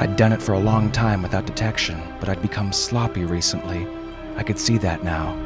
I'd 0.00 0.16
done 0.16 0.32
it 0.32 0.42
for 0.42 0.52
a 0.52 0.60
long 0.60 0.90
time 0.92 1.22
without 1.22 1.46
detection, 1.46 2.00
but 2.20 2.28
I'd 2.28 2.42
become 2.42 2.72
sloppy 2.72 3.24
recently. 3.24 3.86
I 4.38 4.44
could 4.44 4.58
see 4.58 4.78
that 4.78 5.02
now. 5.02 5.36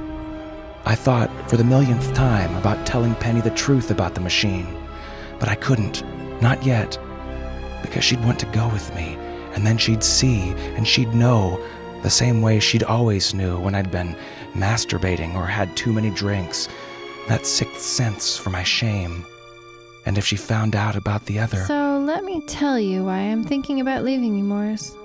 I 0.84 0.94
thought, 0.94 1.30
for 1.48 1.56
the 1.56 1.64
millionth 1.64 2.12
time, 2.12 2.54
about 2.56 2.86
telling 2.86 3.14
Penny 3.14 3.40
the 3.40 3.50
truth 3.50 3.90
about 3.90 4.14
the 4.14 4.20
machine, 4.20 4.66
but 5.40 5.48
I 5.48 5.54
couldn't, 5.54 6.04
not 6.42 6.62
yet, 6.62 6.98
because 7.80 8.04
she'd 8.04 8.24
want 8.24 8.38
to 8.40 8.46
go 8.46 8.68
with 8.68 8.94
me, 8.94 9.16
and 9.54 9.66
then 9.66 9.78
she'd 9.78 10.04
see 10.04 10.50
and 10.76 10.86
she'd 10.86 11.14
know 11.14 11.58
the 12.02 12.10
same 12.10 12.42
way 12.42 12.60
she'd 12.60 12.82
always 12.82 13.32
knew 13.32 13.58
when 13.58 13.74
I'd 13.74 13.90
been 13.90 14.14
masturbating 14.54 15.34
or 15.34 15.46
had 15.46 15.74
too 15.76 15.92
many 15.92 16.10
drinks, 16.10 16.68
that 17.28 17.46
sixth 17.46 17.80
sense 17.80 18.36
for 18.36 18.50
my 18.50 18.62
shame. 18.62 19.24
And 20.04 20.18
if 20.18 20.26
she 20.26 20.36
found 20.36 20.74
out 20.74 20.96
about 20.96 21.26
the 21.26 21.38
other. 21.38 21.64
So 21.64 21.98
let 22.04 22.24
me 22.24 22.40
tell 22.46 22.78
you 22.78 23.04
why 23.04 23.18
I'm 23.18 23.44
thinking 23.44 23.80
about 23.80 24.04
leaving 24.04 24.36
you, 24.36 24.44
Morris. 24.44 24.96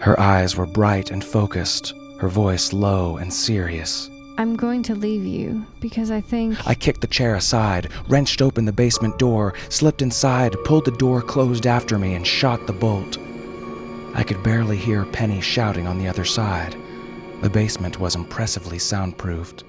Her 0.00 0.18
eyes 0.18 0.56
were 0.56 0.66
bright 0.66 1.10
and 1.10 1.24
focused, 1.24 1.94
her 2.18 2.28
voice 2.28 2.72
low 2.72 3.16
and 3.16 3.32
serious. 3.32 4.10
I'm 4.38 4.54
going 4.54 4.84
to 4.84 4.94
leave 4.94 5.24
you 5.24 5.66
because 5.80 6.10
I 6.10 6.20
think. 6.20 6.64
I 6.66 6.74
kicked 6.74 7.00
the 7.00 7.08
chair 7.08 7.34
aside, 7.34 7.90
wrenched 8.08 8.40
open 8.40 8.64
the 8.64 8.72
basement 8.72 9.18
door, 9.18 9.54
slipped 9.68 10.02
inside, 10.02 10.56
pulled 10.64 10.84
the 10.84 10.92
door 10.92 11.22
closed 11.22 11.66
after 11.66 11.98
me, 11.98 12.14
and 12.14 12.24
shot 12.24 12.66
the 12.66 12.72
bolt. 12.72 13.18
I 14.14 14.22
could 14.22 14.42
barely 14.44 14.76
hear 14.76 15.04
Penny 15.04 15.40
shouting 15.40 15.88
on 15.88 15.98
the 15.98 16.06
other 16.06 16.24
side. 16.24 16.76
The 17.40 17.50
basement 17.50 17.98
was 17.98 18.14
impressively 18.14 18.78
soundproofed. 18.78 19.64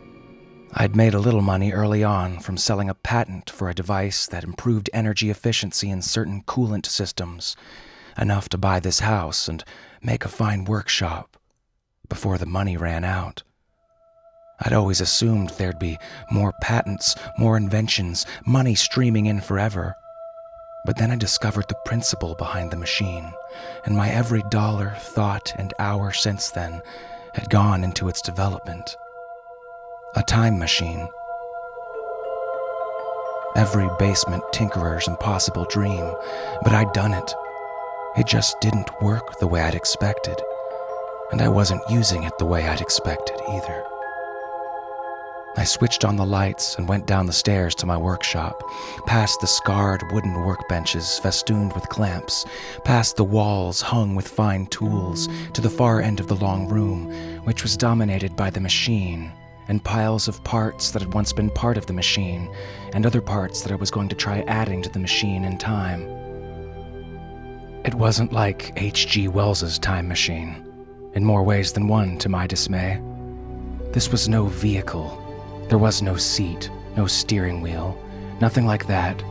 I'd 0.74 0.96
made 0.96 1.15
a 1.15 1.20
little 1.20 1.41
money 1.41 1.72
early 1.72 2.03
on 2.03 2.39
from 2.39 2.58
selling 2.58 2.89
a 2.89 2.96
patent 2.96 3.50
for 3.50 3.70
a 3.70 3.75
device 3.75 4.27
that 4.27 4.44
improved 4.44 4.89
energy 4.94 5.32
efficiency 5.32 5.89
in 5.89 6.03
certain 6.03 6.44
coolant 6.44 6.86
systems, 6.86 7.56
enough 8.20 8.50
to 8.50 8.58
buy 8.60 8.79
this 8.79 9.00
house 9.00 9.48
and 9.48 9.63
make 10.03 10.25
a 10.25 10.29
fine 10.29 10.63
workshop 10.65 11.38
before 12.10 12.38
the 12.38 12.46
money 12.46 12.75
ran 12.75 13.04
out. 13.04 13.44
I'd 14.60 14.74
always 14.74 15.00
assumed 15.00 15.51
there'd 15.51 15.80
be 15.80 15.98
more 16.30 16.54
patents, 16.62 17.16
more 17.38 17.56
inventions, 17.56 18.25
money 18.46 18.75
streaming 18.75 19.28
in 19.28 19.39
forever. 19.39 19.96
But 20.86 20.98
then 20.98 21.12
I 21.12 21.16
discovered 21.16 21.66
the 21.70 21.80
principle 21.86 22.36
behind 22.36 22.72
the 22.72 22.78
machine, 22.78 23.32
and 23.86 23.96
my 23.96 24.10
every 24.10 24.44
dollar, 24.50 24.96
thought, 24.98 25.54
and 25.58 25.74
hour 25.80 26.12
since 26.12 26.50
then 26.50 26.82
had 27.34 27.50
gone 27.50 27.84
into 27.84 28.10
its 28.10 28.22
development. 28.22 28.98
A 30.16 30.24
time 30.24 30.60
machine. 30.60 31.08
Every 33.56 33.89
basement 33.98 34.44
tinkerer's 34.51 35.08
impossible 35.08 35.66
dream, 35.66 36.13
but 36.63 36.74
I'd 36.74 36.92
done 36.94 37.13
it. 37.13 37.34
It 38.18 38.28
just 38.28 38.60
didn't 38.60 38.89
work 39.01 39.39
the 39.39 39.48
way 39.48 39.62
I'd 39.62 39.75
expected, 39.75 40.42
and 41.32 41.42
I 41.42 41.48
wasn't 41.48 41.82
using 41.90 42.24
it 42.24 42.38
the 42.38 42.46
way 42.46 42.68
I'd 42.68 42.82
expected 42.82 43.40
either. 43.50 43.84
I 45.58 45.64
switched 45.64 46.06
on 46.06 46.16
the 46.16 46.26
lights 46.26 46.76
and 46.76 46.88
went 46.88 47.06
down 47.06 47.26
the 47.26 47.34
stairs 47.34 47.76
to 47.76 47.86
my 47.86 47.98
workshop, 47.98 48.64
past 49.06 49.42
the 49.42 49.48
scarred 49.48 50.04
wooden 50.12 50.36
workbenches 50.36 51.20
festooned 51.20 51.74
with 51.74 51.90
clamps, 51.90 52.46
past 52.86 53.18
the 53.18 53.24
walls 53.24 53.82
hung 53.82 54.16
with 54.16 54.28
fine 54.28 54.68
tools, 54.68 55.28
to 55.54 55.62
the 55.62 55.70
far 55.70 56.02
end 56.02 56.20
of 56.20 56.28
the 56.28 56.36
long 56.36 56.70
room, 56.70 57.12
which 57.44 57.64
was 57.64 57.76
dominated 57.76 58.36
by 58.36 58.50
the 58.50 58.62
machine 58.62 59.32
and 59.68 59.84
piles 59.84 60.28
of 60.28 60.44
parts 60.44 60.92
that 60.92 61.02
had 61.02 61.14
once 61.14 61.32
been 61.32 61.50
part 61.52 61.78
of 61.78 61.86
the 61.86 61.94
machine, 61.94 62.50
and 62.94 63.06
other 63.06 63.22
parts 63.22 63.62
that 63.62 63.72
I 63.72 63.76
was 63.76 63.92
going 63.92 64.10
to 64.10 64.16
try 64.16 64.42
adding 64.48 64.82
to 64.82 64.90
the 64.90 65.00
machine 65.00 65.44
in 65.44 65.58
time. 65.58 66.08
It 67.86 67.94
wasn't 67.94 68.34
like 68.34 68.74
H.G. 68.78 69.28
Wells's 69.28 69.78
time 69.78 70.08
machine, 70.08 70.69
in 71.13 71.24
more 71.25 71.44
ways 71.44 71.74
than 71.74 71.88
one, 71.88 72.18
to 72.20 72.30
my 72.30 72.48
dismay. 72.48 73.01
This 73.92 74.12
was 74.12 74.30
no 74.30 74.46
vehicle. 74.46 75.18
There 75.70 75.78
was 75.78 76.01
no 76.01 76.16
seat, 76.16 76.70
no 76.96 77.08
steering 77.08 77.62
wheel, 77.62 77.98
nothing 78.42 78.66
like 78.66 78.88
that. 78.88 79.24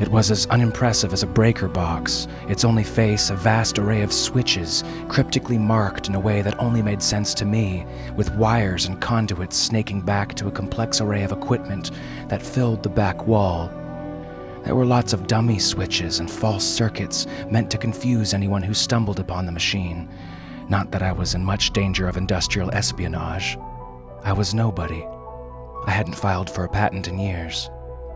It 0.00 0.08
was 0.08 0.32
as 0.32 0.46
unimpressive 0.46 1.12
as 1.12 1.22
a 1.22 1.28
breaker 1.28 1.68
box, 1.68 2.26
its 2.48 2.64
only 2.64 2.82
face 2.82 3.30
a 3.30 3.36
vast 3.36 3.78
array 3.78 4.02
of 4.02 4.12
switches, 4.12 4.82
cryptically 5.08 5.56
marked 5.56 6.08
in 6.08 6.16
a 6.16 6.20
way 6.20 6.42
that 6.42 6.58
only 6.58 6.82
made 6.82 7.00
sense 7.00 7.32
to 7.34 7.44
me, 7.44 7.86
with 8.16 8.34
wires 8.34 8.86
and 8.86 9.00
conduits 9.00 9.56
snaking 9.56 10.00
back 10.00 10.34
to 10.34 10.48
a 10.48 10.52
complex 10.52 11.00
array 11.00 11.22
of 11.22 11.30
equipment 11.30 11.92
that 12.28 12.42
filled 12.42 12.82
the 12.82 12.88
back 12.88 13.28
wall. 13.28 13.68
There 14.64 14.74
were 14.74 14.84
lots 14.84 15.12
of 15.12 15.28
dummy 15.28 15.60
switches 15.60 16.18
and 16.18 16.28
false 16.28 16.64
circuits 16.64 17.28
meant 17.48 17.70
to 17.70 17.78
confuse 17.78 18.34
anyone 18.34 18.62
who 18.62 18.74
stumbled 18.74 19.20
upon 19.20 19.46
the 19.46 19.52
machine. 19.52 20.08
Not 20.68 20.90
that 20.92 21.02
I 21.02 21.12
was 21.12 21.34
in 21.34 21.44
much 21.44 21.72
danger 21.72 22.08
of 22.08 22.16
industrial 22.16 22.70
espionage. 22.72 23.58
I 24.22 24.32
was 24.32 24.54
nobody. 24.54 25.04
I 25.86 25.90
hadn't 25.90 26.14
filed 26.14 26.48
for 26.48 26.64
a 26.64 26.68
patent 26.68 27.06
in 27.08 27.18
years. 27.18 27.70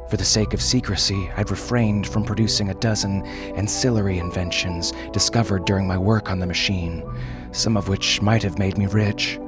For 0.09 0.17
the 0.17 0.25
sake 0.25 0.55
of 0.55 0.63
secrecy, 0.63 1.31
I'd 1.37 1.51
refrained 1.51 2.07
from 2.07 2.25
producing 2.25 2.71
a 2.71 2.75
dozen 2.75 3.27
ancillary 3.57 4.19
inventions 4.19 4.95
discovered 5.13 5.67
during 5.67 5.87
my 5.87 5.99
work 5.99 6.31
on 6.31 6.39
the 6.39 6.47
machine, 6.47 7.05
some 7.53 7.77
of 7.77 7.89
which 7.89 8.23
might 8.23 8.43
have 8.43 8.59
made 8.59 8.79
me 8.79 8.87
rich. 8.87 9.39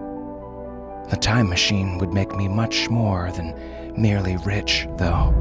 The 1.08 1.18
time 1.18 1.48
machine 1.48 1.96
would 1.96 2.12
make 2.12 2.36
me 2.36 2.46
much 2.46 2.90
more 2.90 3.32
than 3.32 3.54
merely 3.96 4.36
rich, 4.44 4.86
though. 4.98 5.34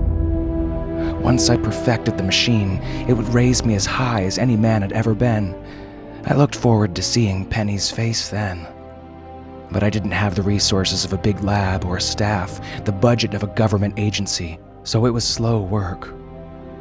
Once 1.22 1.50
I 1.50 1.58
perfected 1.58 2.18
the 2.18 2.24
machine, 2.24 2.78
it 3.10 3.14
would 3.14 3.28
raise 3.34 3.66
me 3.66 3.76
as 3.76 3.86
high 3.86 4.24
as 4.24 4.38
any 4.38 4.56
man 4.56 4.82
had 4.82 4.94
ever 4.94 5.14
been. 5.14 5.54
I 6.26 6.36
looked 6.36 6.56
forward 6.56 6.96
to 6.96 7.04
seeing 7.04 7.46
Penny's 7.46 7.92
face 7.92 8.30
then. 8.30 8.68
But 9.72 9.84
I 9.84 9.90
didn't 9.90 10.12
have 10.12 10.36
the 10.36 10.42
resources 10.42 11.06
of 11.06 11.14
a 11.14 11.18
big 11.18 11.42
lab 11.44 11.86
or 11.86 11.98
a 11.98 12.02
staff, 12.02 12.60
the 12.86 12.92
budget 12.92 13.34
of 13.34 13.44
a 13.44 13.48
government 13.48 13.94
agency 13.98 14.60
so 14.84 15.06
it 15.06 15.12
was 15.12 15.24
slow 15.24 15.62
work. 15.62 16.14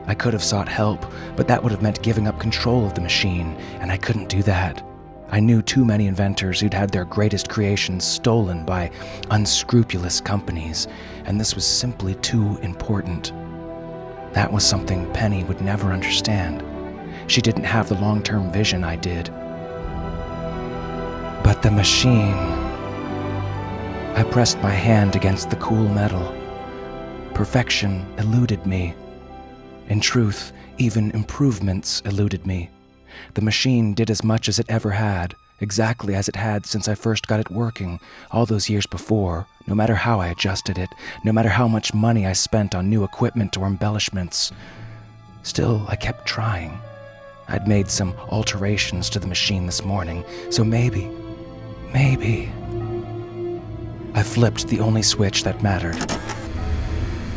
I 0.07 0.15
could 0.15 0.33
have 0.33 0.43
sought 0.43 0.69
help, 0.69 1.05
but 1.37 1.47
that 1.49 1.63
would 1.63 1.73
have 1.73 1.83
meant 1.83 2.03
giving 2.03 2.27
up 2.27 2.41
control 2.41 2.87
of 2.87 2.95
the 2.95 3.03
machine, 3.03 3.55
and 3.81 3.93
I 3.93 3.99
couldn't 3.99 4.31
do 4.31 4.43
that. 4.45 4.83
I 5.31 5.41
knew 5.41 5.61
too 5.61 5.85
many 5.85 6.07
inventors 6.07 6.59
who'd 6.59 6.73
had 6.73 6.91
their 6.91 7.05
greatest 7.05 7.51
creations 7.51 8.07
stolen 8.07 8.65
by 8.65 8.91
unscrupulous 9.31 10.23
companies, 10.23 10.89
and 11.27 11.39
this 11.39 11.55
was 11.55 11.67
simply 11.67 12.15
too 12.15 12.59
important. 12.63 13.35
That 14.33 14.51
was 14.51 14.65
something 14.65 15.13
Penny 15.13 15.45
would 15.45 15.61
never 15.61 15.93
understand. 15.93 16.63
She 17.29 17.43
didn't 17.43 17.65
have 17.65 17.91
the 17.91 17.95
long 18.01 18.23
term 18.23 18.51
vision 18.51 18.83
I 18.83 18.97
did. 18.97 19.27
But 21.45 21.61
the 21.63 21.71
machine. 21.71 22.39
I 24.17 24.25
pressed 24.31 24.59
my 24.63 24.71
hand 24.71 25.15
against 25.15 25.51
the 25.51 25.57
cool 25.57 25.89
metal. 25.89 26.35
Perfection 27.35 28.07
eluded 28.17 28.67
me. 28.67 28.95
In 29.89 30.01
truth, 30.01 30.53
even 30.79 31.11
improvements 31.11 32.01
eluded 32.07 32.47
me. 32.47 32.71
The 33.35 33.43
machine 33.43 33.93
did 33.93 34.11
as 34.11 34.25
much 34.25 34.49
as 34.49 34.59
it 34.59 34.67
ever 34.71 34.91
had, 34.91 35.35
exactly 35.61 36.15
as 36.15 36.29
it 36.31 36.37
had 36.37 36.65
since 36.65 36.89
I 36.89 36.95
first 36.95 37.27
got 37.27 37.41
it 37.41 37.51
working, 37.51 38.01
all 38.31 38.47
those 38.47 38.71
years 38.71 38.87
before, 38.87 39.47
no 39.67 39.75
matter 39.75 39.95
how 39.95 40.19
I 40.19 40.29
adjusted 40.29 40.79
it, 40.79 40.89
no 41.25 41.33
matter 41.33 41.51
how 41.51 41.69
much 41.69 41.93
money 41.93 42.27
I 42.27 42.33
spent 42.33 42.75
on 42.75 42.89
new 42.89 43.05
equipment 43.05 43.59
or 43.59 43.67
embellishments. 43.67 44.51
Still, 45.43 45.85
I 45.89 45.97
kept 45.97 46.27
trying. 46.27 46.81
I'd 47.49 47.67
made 47.67 47.89
some 47.89 48.15
alterations 48.29 49.09
to 49.11 49.19
the 49.19 49.27
machine 49.27 49.65
this 49.65 49.83
morning, 49.83 50.23
so 50.51 50.65
maybe, 50.65 51.11
maybe. 51.95 52.53
I 54.15 54.23
flipped 54.23 54.69
the 54.69 54.81
only 54.81 55.03
switch 55.03 55.45
that 55.45 55.63
mattered. 55.63 55.97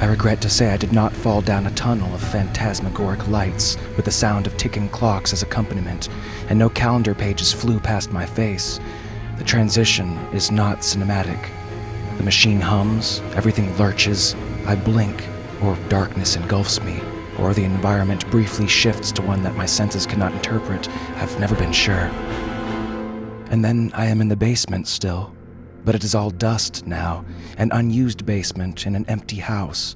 I 0.02 0.06
regret 0.06 0.42
to 0.42 0.50
say 0.50 0.74
I 0.74 0.78
did 0.78 0.92
not 0.92 1.14
fall 1.14 1.42
down 1.42 1.66
a 1.66 1.72
tunnel 1.72 2.14
of 2.14 2.22
phantasmagoric 2.22 3.28
lights 3.30 3.78
with 3.96 4.04
the 4.04 4.12
sound 4.12 4.48
of 4.48 4.58
ticking 4.58 4.90
clocks 4.90 5.32
as 5.32 5.44
accompaniment, 5.44 6.10
and 6.50 6.60
no 6.60 6.70
calendar 6.70 7.14
pages 7.14 7.54
flew 7.54 7.80
past 7.80 8.12
my 8.12 8.26
face. 8.26 8.80
The 9.38 9.44
transition 9.46 10.18
is 10.34 10.52
not 10.52 10.80
cinematic. 10.80 11.50
The 12.18 12.24
machine 12.24 12.60
hums, 12.60 13.22
everything 13.36 13.78
lurches, 13.78 14.36
I 14.66 14.76
blink, 14.76 15.24
or 15.62 15.78
darkness 15.88 16.36
engulfs 16.36 16.82
me, 16.82 17.00
or 17.42 17.54
the 17.54 17.64
environment 17.64 18.30
briefly 18.30 18.68
shifts 18.68 19.12
to 19.12 19.22
one 19.22 19.42
that 19.44 19.56
my 19.56 19.66
senses 19.66 20.06
cannot 20.06 20.32
interpret. 20.34 20.88
I've 21.18 21.40
never 21.40 21.56
been 21.56 21.74
sure. 21.74 22.10
And 23.50 23.66
then 23.66 23.92
I 23.94 24.06
am 24.06 24.22
in 24.22 24.28
the 24.28 24.36
basement 24.36 24.88
still, 24.88 25.36
but 25.84 25.96
it 25.96 26.04
is 26.04 26.16
all 26.16 26.30
dust 26.30 26.86
now, 26.86 27.26
an 27.58 27.72
unused 27.74 28.26
basement 28.26 28.86
in 28.86 28.96
an 28.96 29.06
empty 29.08 29.38
house. 29.38 29.96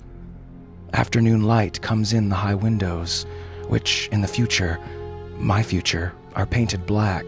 Afternoon 0.94 1.44
light 1.44 1.82
comes 1.82 2.14
in 2.14 2.30
the 2.30 2.36
high 2.36 2.56
windows, 2.56 3.25
which 3.68 4.10
in 4.12 4.22
the 4.22 4.28
future, 4.28 4.80
my 5.38 5.62
future, 5.62 6.14
are 6.36 6.46
painted 6.46 6.86
black, 6.86 7.25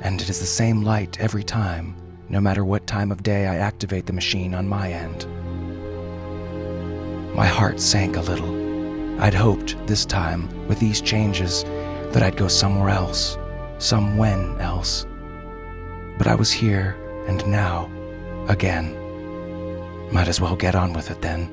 and 0.00 0.20
it 0.20 0.30
is 0.30 0.40
the 0.40 0.46
same 0.46 0.82
light 0.82 1.20
every 1.20 1.44
time, 1.44 1.94
no 2.28 2.40
matter 2.40 2.64
what 2.64 2.86
time 2.86 3.10
of 3.10 3.22
day 3.22 3.46
I 3.46 3.56
activate 3.56 4.06
the 4.06 4.12
machine 4.12 4.54
on 4.54 4.68
my 4.68 4.92
end. 4.92 5.26
My 7.34 7.46
heart 7.46 7.80
sank 7.80 8.16
a 8.16 8.20
little. 8.20 8.63
I'd 9.18 9.34
hoped 9.34 9.76
this 9.86 10.04
time, 10.04 10.48
with 10.68 10.80
these 10.80 11.00
changes, 11.00 11.64
that 12.12 12.22
I'd 12.22 12.36
go 12.36 12.48
somewhere 12.48 12.90
else, 12.90 13.38
some 13.78 14.16
when 14.16 14.60
else. 14.60 15.06
But 16.18 16.26
I 16.26 16.34
was 16.34 16.52
here 16.52 16.96
and 17.26 17.46
now, 17.46 17.90
again. 18.48 18.96
Might 20.12 20.28
as 20.28 20.40
well 20.40 20.56
get 20.56 20.74
on 20.74 20.92
with 20.92 21.10
it 21.10 21.22
then. 21.22 21.50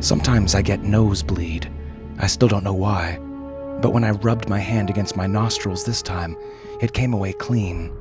Sometimes 0.00 0.54
I 0.54 0.62
get 0.62 0.82
nosebleed. 0.82 1.70
I 2.18 2.26
still 2.28 2.48
don't 2.48 2.64
know 2.64 2.74
why. 2.74 3.18
But 3.80 3.92
when 3.92 4.04
I 4.04 4.10
rubbed 4.10 4.48
my 4.48 4.58
hand 4.58 4.90
against 4.90 5.16
my 5.16 5.26
nostrils 5.26 5.84
this 5.84 6.02
time, 6.02 6.36
it 6.80 6.92
came 6.92 7.12
away 7.12 7.32
clean. 7.32 7.92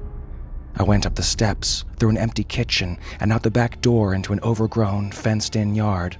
I 0.75 0.83
went 0.83 1.05
up 1.05 1.15
the 1.15 1.23
steps, 1.23 1.85
through 1.97 2.09
an 2.09 2.17
empty 2.17 2.43
kitchen, 2.43 2.99
and 3.19 3.33
out 3.33 3.43
the 3.43 3.51
back 3.51 3.81
door 3.81 4.13
into 4.13 4.33
an 4.33 4.39
overgrown, 4.41 5.11
fenced 5.11 5.55
in 5.55 5.73
yard. 5.73 6.17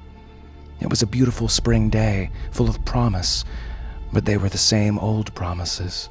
It 0.80 0.90
was 0.90 1.02
a 1.02 1.08
beautiful 1.08 1.48
spring 1.48 1.90
day, 1.90 2.30
full 2.52 2.70
of 2.70 2.84
promise, 2.86 3.44
but 4.14 4.26
they 4.26 4.38
were 4.38 4.50
the 4.50 4.58
same 4.58 5.00
old 5.00 5.34
promises. 5.34 6.10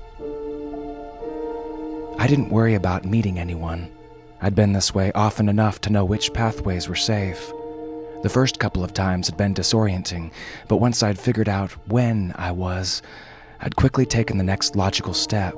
I 2.19 2.27
didn't 2.27 2.51
worry 2.51 2.75
about 2.75 3.05
meeting 3.05 3.39
anyone. 3.39 3.91
I'd 4.41 4.55
been 4.55 4.73
this 4.73 4.95
way 4.95 5.13
often 5.13 5.49
enough 5.49 5.81
to 5.83 5.91
know 5.91 6.05
which 6.05 6.33
pathways 6.33 6.89
were 6.89 6.95
safe. 6.95 7.53
The 8.23 8.29
first 8.29 8.59
couple 8.59 8.83
of 8.83 8.93
times 8.93 9.29
had 9.29 9.37
been 9.37 9.55
disorienting, 9.55 10.33
but 10.69 10.79
once 10.79 11.03
I'd 11.03 11.19
figured 11.19 11.49
out 11.49 11.73
when 11.89 12.33
I 12.37 12.51
was, 12.51 13.03
I'd 13.61 13.77
quickly 13.77 14.05
taken 14.05 14.37
the 14.37 14.45
next 14.45 14.77
logical 14.77 15.15
step 15.15 15.55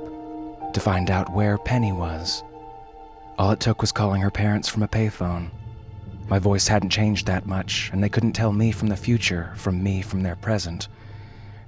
to 0.73 0.79
find 0.79 1.09
out 1.09 1.33
where 1.33 1.57
Penny 1.57 1.91
was. 1.91 2.43
All 3.37 3.51
it 3.51 3.59
took 3.59 3.81
was 3.81 3.91
calling 3.91 4.21
her 4.21 4.31
parents 4.31 4.67
from 4.67 4.83
a 4.83 4.87
payphone. 4.87 5.49
My 6.29 6.37
voice 6.37 6.67
hadn't 6.67 6.91
changed 6.91 7.25
that 7.25 7.47
much, 7.47 7.89
and 7.91 8.03
they 8.03 8.09
couldn't 8.09 8.33
tell 8.33 8.53
me 8.53 8.71
from 8.71 8.89
the 8.89 8.95
future 8.95 9.51
from 9.55 9.81
me 9.81 10.03
from 10.03 10.21
their 10.21 10.35
present. 10.35 10.87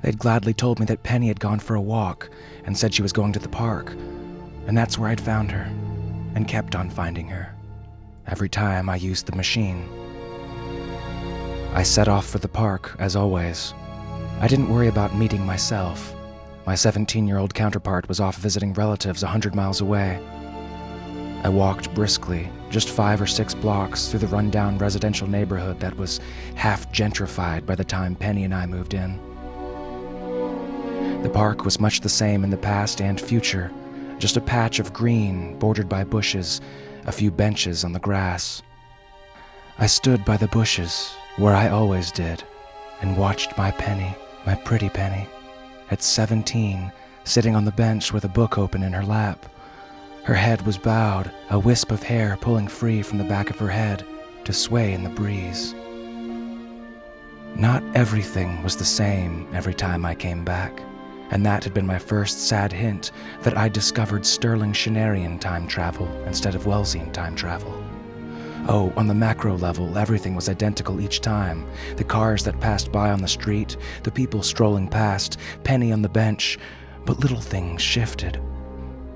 They'd 0.03 0.19
gladly 0.19 0.53
told 0.53 0.79
me 0.79 0.85
that 0.85 1.01
Penny 1.01 1.29
had 1.29 1.39
gone 1.39 1.59
for 1.59 1.75
a 1.75 1.81
walk 1.81 2.29
and 2.63 2.77
said 2.77 2.93
she 2.93 3.01
was 3.01 3.11
going 3.11 3.33
to 3.33 3.39
the 3.39 3.49
park, 3.49 3.91
and 4.67 4.77
that's 4.77 4.99
where 4.99 5.09
I'd 5.09 5.19
found 5.19 5.51
her, 5.51 5.63
and 6.35 6.47
kept 6.47 6.75
on 6.75 6.91
finding 6.91 7.27
her, 7.29 7.55
every 8.27 8.49
time 8.49 8.87
I 8.87 8.97
used 8.97 9.25
the 9.25 9.35
machine. 9.35 9.89
I 11.73 11.81
set 11.81 12.07
off 12.07 12.27
for 12.27 12.37
the 12.37 12.47
park, 12.47 12.95
as 12.99 13.15
always. 13.15 13.73
I 14.41 14.47
didn't 14.47 14.69
worry 14.69 14.89
about 14.89 15.15
meeting 15.15 15.43
myself. 15.43 16.13
My 16.67 16.75
17 16.75 17.27
year 17.27 17.39
old 17.39 17.55
counterpart 17.55 18.07
was 18.07 18.19
off 18.19 18.37
visiting 18.37 18.74
relatives 18.74 19.24
a 19.24 19.27
hundred 19.27 19.55
miles 19.55 19.81
away. 19.81 20.19
I 21.43 21.50
walked 21.50 21.93
briskly, 21.95 22.50
just 22.72 22.90
five 22.90 23.22
or 23.22 23.27
six 23.27 23.53
blocks 23.53 24.07
through 24.07 24.20
the 24.20 24.27
rundown 24.27 24.77
residential 24.77 25.27
neighborhood 25.27 25.79
that 25.81 25.96
was 25.98 26.22
half 26.55 26.92
gentrified 26.94 27.66
by 27.66 27.75
the 27.75 27.84
time 27.84 28.16
Penny 28.16 28.46
and 28.46 28.55
I 28.55 28.66
moved 28.66 28.94
in. 28.94 29.20
The 31.22 31.29
park 31.29 31.66
was 31.66 31.79
much 31.79 32.00
the 32.00 32.10
same 32.10 32.44
in 32.44 32.50
the 32.50 32.57
past 32.57 33.01
and 33.01 33.20
future, 33.20 33.72
just 34.18 34.38
a 34.38 34.42
patch 34.42 34.79
of 34.79 34.94
green 34.94 35.60
bordered 35.60 35.90
by 35.90 36.05
bushes, 36.05 36.62
a 37.05 37.12
few 37.12 37.29
benches 37.29 37.84
on 37.84 37.92
the 37.92 38.00
grass. 38.00 38.64
I 39.77 39.88
stood 39.88 40.24
by 40.24 40.38
the 40.38 40.48
bushes, 40.48 41.14
where 41.38 41.53
I 41.53 41.70
always 41.70 42.12
did, 42.12 42.44
and 43.01 43.18
watched 43.18 43.57
my 43.57 43.72
Penny, 43.72 44.16
my 44.46 44.55
pretty 44.55 44.90
Penny, 44.90 45.27
at 45.92 46.01
17, 46.01 46.92
sitting 47.25 47.55
on 47.55 47.66
the 47.66 47.72
bench 47.72 48.14
with 48.14 48.24
a 48.24 48.29
book 48.29 48.57
open 48.57 48.81
in 48.81 48.94
her 48.94 49.03
lap. 49.03 49.46
Her 50.31 50.37
head 50.37 50.61
was 50.61 50.77
bowed, 50.77 51.29
a 51.50 51.59
wisp 51.59 51.91
of 51.91 52.03
hair 52.03 52.37
pulling 52.39 52.70
free 52.70 53.01
from 53.01 53.17
the 53.17 53.25
back 53.25 53.50
of 53.50 53.59
her 53.59 53.67
head 53.67 54.05
to 54.46 54.53
sway 54.53 54.94
in 54.94 55.03
the 55.03 55.09
breeze. 55.09 55.75
Not 57.53 57.83
everything 57.94 58.63
was 58.63 58.77
the 58.77 58.85
same 58.85 59.46
every 59.53 59.74
time 59.74 60.05
I 60.05 60.15
came 60.15 60.46
back, 60.46 60.81
and 61.31 61.46
that 61.46 61.65
had 61.65 61.74
been 61.74 61.85
my 61.85 62.00
first 62.00 62.48
sad 62.48 62.72
hint 62.72 63.11
that 63.41 63.57
I'd 63.57 63.74
discovered 63.74 64.25
Sterling 64.25 64.72
Shinerian 64.72 65.37
time 65.37 65.67
travel 65.67 66.07
instead 66.25 66.55
of 66.55 66.63
Wellsian 66.63 67.11
time 67.11 67.35
travel. 67.35 67.74
Oh, 68.70 68.94
on 68.96 69.07
the 69.07 69.13
macro 69.13 69.57
level, 69.57 69.98
everything 69.98 70.33
was 70.33 70.48
identical 70.48 71.01
each 71.01 71.20
time. 71.20 71.67
The 71.98 72.05
cars 72.05 72.46
that 72.46 72.61
passed 72.61 72.89
by 72.89 73.11
on 73.11 73.22
the 73.22 73.27
street, 73.27 73.75
the 74.03 74.11
people 74.13 74.44
strolling 74.44 74.87
past, 74.87 75.37
Penny 75.65 75.91
on 75.91 76.01
the 76.01 76.07
bench, 76.07 76.57
but 77.05 77.20
little 77.20 77.41
things 77.41 77.81
shifted. 77.81 78.39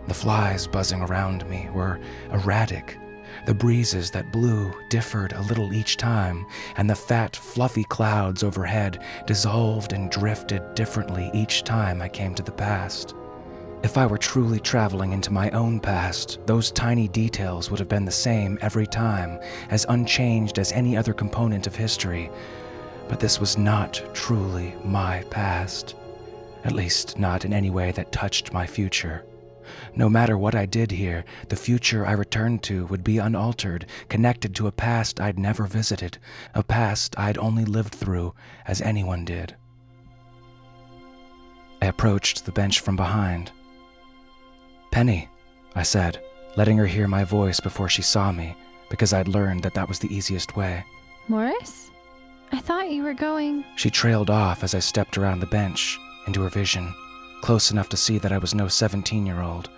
The 0.08 0.14
flies 0.14 0.68
buzzing 0.68 1.02
around 1.02 1.50
me 1.50 1.70
were 1.74 2.00
erratic. 2.32 2.98
The 3.46 3.54
breezes 3.54 4.12
that 4.12 4.32
blew 4.32 4.74
differed 4.90 5.34
a 5.34 5.42
little 5.42 5.74
each 5.74 5.98
time, 5.98 6.46
and 6.78 6.90
the 6.90 6.96
fat, 6.96 7.36
fluffy 7.36 7.84
clouds 7.84 8.44
overhead 8.44 9.04
dissolved 9.28 9.94
and 9.94 10.10
drifted 10.10 10.76
differently 10.76 11.30
each 11.34 11.64
time 11.64 12.02
I 12.02 12.10
came 12.10 12.34
to 12.36 12.44
the 12.44 12.52
past. 12.52 13.14
If 13.84 13.98
I 13.98 14.06
were 14.06 14.18
truly 14.18 14.60
traveling 14.60 15.12
into 15.12 15.34
my 15.34 15.52
own 15.52 15.80
past, 15.80 16.40
those 16.48 16.72
tiny 16.72 17.08
details 17.08 17.70
would 17.70 17.80
have 17.80 17.90
been 17.90 18.06
the 18.06 18.12
same 18.12 18.58
every 18.62 18.88
time, 18.88 19.40
as 19.70 19.86
unchanged 19.90 20.58
as 20.58 20.72
any 20.72 20.98
other 20.98 21.14
component 21.14 21.68
of 21.68 21.76
history. 21.76 22.32
But 23.08 23.20
this 23.20 23.40
was 23.40 23.58
not 23.58 24.02
truly 24.14 24.74
my 24.84 25.24
past. 25.30 25.96
At 26.64 26.72
least, 26.72 27.20
not 27.20 27.46
in 27.46 27.54
any 27.54 27.70
way 27.70 27.92
that 27.92 28.12
touched 28.12 28.54
my 28.54 28.66
future. 28.66 29.24
No 29.98 30.10
matter 30.10 30.38
what 30.38 30.56
I 30.56 30.66
did 30.66 30.92
here, 30.92 31.24
the 31.48 31.56
future 31.56 32.06
I 32.06 32.12
returned 32.12 32.64
to 32.64 32.86
would 32.88 33.04
be 33.04 33.18
unaltered, 33.18 33.86
connected 34.10 34.54
to 34.56 34.68
a 34.68 34.72
past 34.72 35.22
I'd 35.22 35.40
never 35.40 35.66
visited, 35.68 36.18
a 36.54 36.64
past 36.64 37.18
I'd 37.18 37.38
only 37.38 37.64
lived 37.64 37.96
through, 37.96 38.34
as 38.68 38.82
anyone 38.82 39.24
did. 39.24 39.56
I 41.82 41.86
approached 41.86 42.46
the 42.46 42.52
bench 42.52 42.82
from 42.82 42.98
behind. 42.98 43.52
Penny, 44.92 45.30
I 45.76 45.84
said, 45.84 46.22
letting 46.58 46.78
her 46.78 46.88
hear 46.88 47.08
my 47.08 47.24
voice 47.24 47.62
before 47.62 47.88
she 47.88 48.02
saw 48.02 48.34
me, 48.34 48.56
because 48.90 49.14
I'd 49.14 49.30
learned 49.30 49.64
that 49.64 49.76
that 49.76 49.88
was 49.88 50.00
the 50.00 50.14
easiest 50.14 50.58
way. 50.58 50.84
Morris? 51.30 51.90
I 52.52 52.60
thought 52.60 52.92
you 52.92 53.04
were 53.04 53.14
going. 53.14 53.64
She 53.78 53.90
trailed 53.90 54.30
off 54.30 54.64
as 54.64 54.76
I 54.76 54.80
stepped 54.80 55.18
around 55.18 55.40
the 55.40 55.46
bench, 55.46 55.98
into 56.28 56.42
her 56.42 56.50
vision, 56.50 56.94
close 57.42 57.72
enough 57.72 57.90
to 57.90 57.98
see 57.98 58.18
that 58.18 58.32
I 58.34 58.38
was 58.38 58.54
no 58.54 58.68
17 58.68 59.26
year 59.26 59.42
old. 59.42 59.70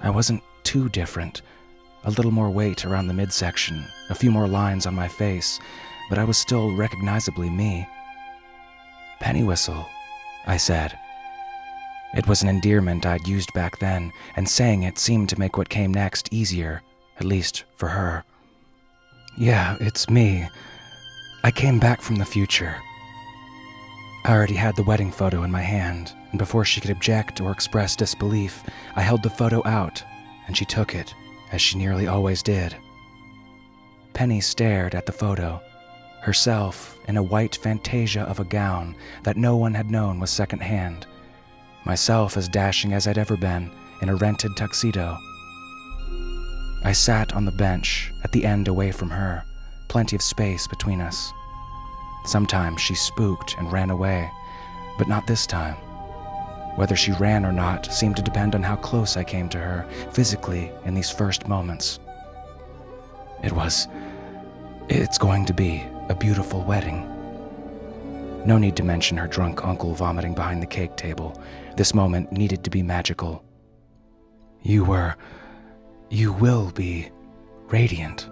I 0.00 0.10
wasn't 0.10 0.42
too 0.62 0.88
different. 0.88 1.42
A 2.04 2.10
little 2.10 2.30
more 2.30 2.50
weight 2.50 2.84
around 2.84 3.08
the 3.08 3.14
midsection, 3.14 3.84
a 4.10 4.14
few 4.14 4.30
more 4.30 4.46
lines 4.46 4.86
on 4.86 4.94
my 4.94 5.08
face, 5.08 5.58
but 6.08 6.18
I 6.18 6.24
was 6.24 6.38
still 6.38 6.74
recognizably 6.76 7.50
me. 7.50 7.86
Pennywhistle, 9.20 9.86
I 10.46 10.56
said. 10.56 10.98
It 12.14 12.26
was 12.26 12.42
an 12.42 12.48
endearment 12.48 13.04
I'd 13.04 13.28
used 13.28 13.52
back 13.52 13.78
then, 13.78 14.12
and 14.36 14.48
saying 14.48 14.82
it 14.82 14.98
seemed 14.98 15.28
to 15.30 15.38
make 15.38 15.58
what 15.58 15.68
came 15.68 15.92
next 15.92 16.32
easier, 16.32 16.82
at 17.18 17.26
least 17.26 17.64
for 17.76 17.88
her. 17.88 18.24
Yeah, 19.36 19.76
it's 19.80 20.08
me. 20.08 20.48
I 21.44 21.50
came 21.50 21.78
back 21.78 22.00
from 22.00 22.16
the 22.16 22.24
future. 22.24 22.76
I 24.24 24.32
already 24.32 24.54
had 24.54 24.76
the 24.76 24.82
wedding 24.82 25.12
photo 25.12 25.42
in 25.42 25.50
my 25.50 25.62
hand, 25.62 26.12
and 26.30 26.38
before 26.38 26.64
she 26.64 26.80
could 26.80 26.90
object 26.90 27.40
or 27.40 27.50
express 27.50 27.96
disbelief, 27.96 28.62
I 28.96 29.02
held 29.02 29.22
the 29.22 29.30
photo 29.30 29.62
out, 29.66 30.02
and 30.46 30.56
she 30.56 30.64
took 30.64 30.94
it, 30.94 31.14
as 31.52 31.60
she 31.60 31.78
nearly 31.78 32.06
always 32.06 32.42
did. 32.42 32.76
Penny 34.14 34.40
stared 34.40 34.94
at 34.94 35.06
the 35.06 35.12
photo, 35.12 35.60
herself 36.22 36.98
in 37.06 37.16
a 37.16 37.22
white 37.22 37.56
fantasia 37.56 38.22
of 38.22 38.40
a 38.40 38.44
gown 38.44 38.94
that 39.22 39.36
no 39.36 39.56
one 39.56 39.74
had 39.74 39.90
known 39.90 40.18
was 40.18 40.30
secondhand 40.30 41.06
myself 41.88 42.36
as 42.36 42.48
dashing 42.48 42.92
as 42.92 43.06
I'd 43.06 43.18
ever 43.18 43.36
been, 43.36 43.70
in 44.02 44.10
a 44.10 44.14
rented 44.14 44.56
tuxedo. 44.56 45.16
I 46.84 46.92
sat 46.92 47.34
on 47.34 47.46
the 47.46 47.50
bench, 47.50 48.12
at 48.22 48.30
the 48.30 48.44
end 48.44 48.68
away 48.68 48.92
from 48.92 49.08
her, 49.10 49.42
plenty 49.88 50.14
of 50.14 50.22
space 50.22 50.66
between 50.66 51.00
us. 51.00 51.32
Sometimes 52.26 52.80
she 52.80 52.94
spooked 52.94 53.56
and 53.58 53.72
ran 53.72 53.88
away, 53.88 54.30
but 54.98 55.08
not 55.08 55.26
this 55.26 55.46
time. 55.46 55.76
Whether 56.78 56.94
she 56.94 57.10
ran 57.10 57.44
or 57.44 57.50
not 57.50 57.92
seemed 57.92 58.14
to 58.18 58.22
depend 58.22 58.54
on 58.54 58.62
how 58.62 58.76
close 58.76 59.16
I 59.16 59.24
came 59.24 59.48
to 59.48 59.58
her, 59.58 59.84
physically, 60.12 60.70
in 60.84 60.94
these 60.94 61.10
first 61.10 61.48
moments. 61.48 61.98
It 63.42 63.50
was. 63.50 63.88
It's 64.88 65.18
going 65.18 65.44
to 65.46 65.52
be 65.52 65.84
a 66.08 66.14
beautiful 66.14 66.62
wedding. 66.62 67.02
No 68.46 68.58
need 68.58 68.76
to 68.76 68.84
mention 68.84 69.16
her 69.16 69.26
drunk 69.26 69.64
uncle 69.64 69.92
vomiting 69.92 70.34
behind 70.34 70.62
the 70.62 70.68
cake 70.68 70.94
table. 70.94 71.42
This 71.76 71.94
moment 71.94 72.30
needed 72.30 72.62
to 72.62 72.70
be 72.70 72.84
magical. 72.84 73.44
You 74.62 74.84
were. 74.84 75.16
You 76.10 76.32
will 76.32 76.70
be 76.70 77.10
radiant. 77.66 78.30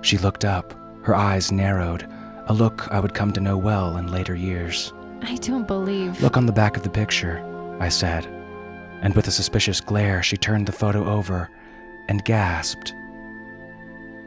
She 0.00 0.16
looked 0.16 0.46
up, 0.46 0.72
her 1.02 1.14
eyes 1.14 1.52
narrowed, 1.52 2.08
a 2.46 2.54
look 2.54 2.90
I 2.90 3.00
would 3.00 3.12
come 3.12 3.32
to 3.32 3.40
know 3.42 3.58
well 3.58 3.98
in 3.98 4.10
later 4.10 4.34
years. 4.34 4.94
I 5.26 5.36
don't 5.36 5.66
believe. 5.66 6.20
Look 6.22 6.36
on 6.36 6.46
the 6.46 6.52
back 6.52 6.76
of 6.76 6.82
the 6.82 6.90
picture, 6.90 7.42
I 7.80 7.88
said, 7.88 8.26
and 9.00 9.14
with 9.14 9.26
a 9.26 9.32
suspicious 9.32 9.80
glare, 9.80 10.22
she 10.22 10.36
turned 10.36 10.66
the 10.66 10.72
photo 10.72 11.04
over 11.04 11.50
and 12.08 12.24
gasped. 12.24 12.94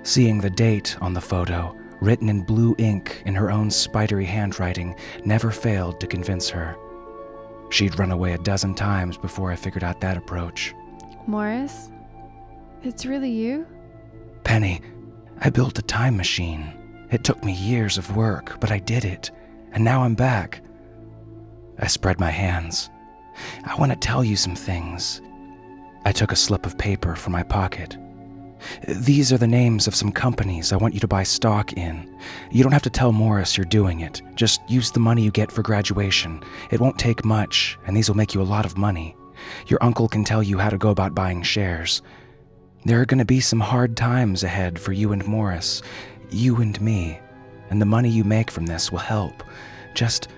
Seeing 0.03 0.39
the 0.39 0.49
date 0.49 0.97
on 1.01 1.13
the 1.13 1.21
photo, 1.21 1.77
written 2.01 2.29
in 2.29 2.41
blue 2.41 2.75
ink 2.77 3.21
in 3.25 3.35
her 3.35 3.51
own 3.51 3.69
spidery 3.69 4.25
handwriting, 4.25 4.95
never 5.25 5.51
failed 5.51 5.99
to 5.99 6.07
convince 6.07 6.49
her. 6.49 6.75
She'd 7.69 7.99
run 7.99 8.11
away 8.11 8.33
a 8.33 8.37
dozen 8.39 8.73
times 8.73 9.17
before 9.17 9.51
I 9.51 9.55
figured 9.55 9.83
out 9.83 10.01
that 10.01 10.17
approach. 10.17 10.73
Morris? 11.27 11.91
It's 12.83 13.05
really 13.05 13.31
you? 13.31 13.67
Penny, 14.43 14.81
I 15.41 15.49
built 15.49 15.77
a 15.77 15.83
time 15.83 16.15
machine. 16.15 16.73
It 17.11 17.23
took 17.23 17.43
me 17.43 17.53
years 17.53 17.97
of 17.97 18.15
work, 18.15 18.59
but 18.59 18.71
I 18.71 18.79
did 18.79 19.05
it, 19.05 19.31
and 19.73 19.83
now 19.83 20.03
I'm 20.03 20.15
back. 20.15 20.61
I 21.79 21.87
spread 21.87 22.19
my 22.19 22.31
hands. 22.31 22.89
I 23.65 23.75
want 23.75 23.91
to 23.91 23.97
tell 23.97 24.23
you 24.23 24.35
some 24.35 24.55
things. 24.55 25.21
I 26.05 26.11
took 26.11 26.31
a 26.31 26.35
slip 26.35 26.65
of 26.65 26.77
paper 26.77 27.15
from 27.15 27.33
my 27.33 27.43
pocket. 27.43 27.97
These 28.87 29.31
are 29.31 29.37
the 29.37 29.47
names 29.47 29.87
of 29.87 29.95
some 29.95 30.11
companies 30.11 30.73
I 30.73 30.77
want 30.77 30.93
you 30.93 30.99
to 31.01 31.07
buy 31.07 31.23
stock 31.23 31.73
in. 31.73 32.17
You 32.51 32.63
don't 32.63 32.71
have 32.71 32.81
to 32.83 32.89
tell 32.89 33.11
Morris 33.11 33.55
you're 33.55 33.65
doing 33.65 33.99
it. 33.99 34.21
Just 34.35 34.61
use 34.67 34.91
the 34.91 34.99
money 34.99 35.21
you 35.21 35.31
get 35.31 35.51
for 35.51 35.61
graduation. 35.61 36.41
It 36.71 36.79
won't 36.79 36.97
take 36.97 37.23
much, 37.23 37.77
and 37.85 37.95
these 37.95 38.09
will 38.09 38.17
make 38.17 38.33
you 38.33 38.41
a 38.41 38.43
lot 38.43 38.65
of 38.65 38.77
money. 38.77 39.15
Your 39.67 39.83
uncle 39.83 40.07
can 40.07 40.23
tell 40.23 40.41
you 40.41 40.57
how 40.57 40.69
to 40.69 40.77
go 40.77 40.89
about 40.89 41.13
buying 41.13 41.43
shares. 41.43 42.01
There 42.85 42.99
are 43.01 43.05
going 43.05 43.19
to 43.19 43.25
be 43.25 43.39
some 43.39 43.59
hard 43.59 43.95
times 43.95 44.43
ahead 44.43 44.79
for 44.79 44.93
you 44.93 45.11
and 45.11 45.25
Morris, 45.27 45.81
you 46.31 46.57
and 46.57 46.79
me, 46.81 47.19
and 47.69 47.81
the 47.81 47.85
money 47.85 48.09
you 48.09 48.23
make 48.23 48.49
from 48.49 48.65
this 48.65 48.91
will 48.91 48.99
help. 48.99 49.43
Just 49.93 50.29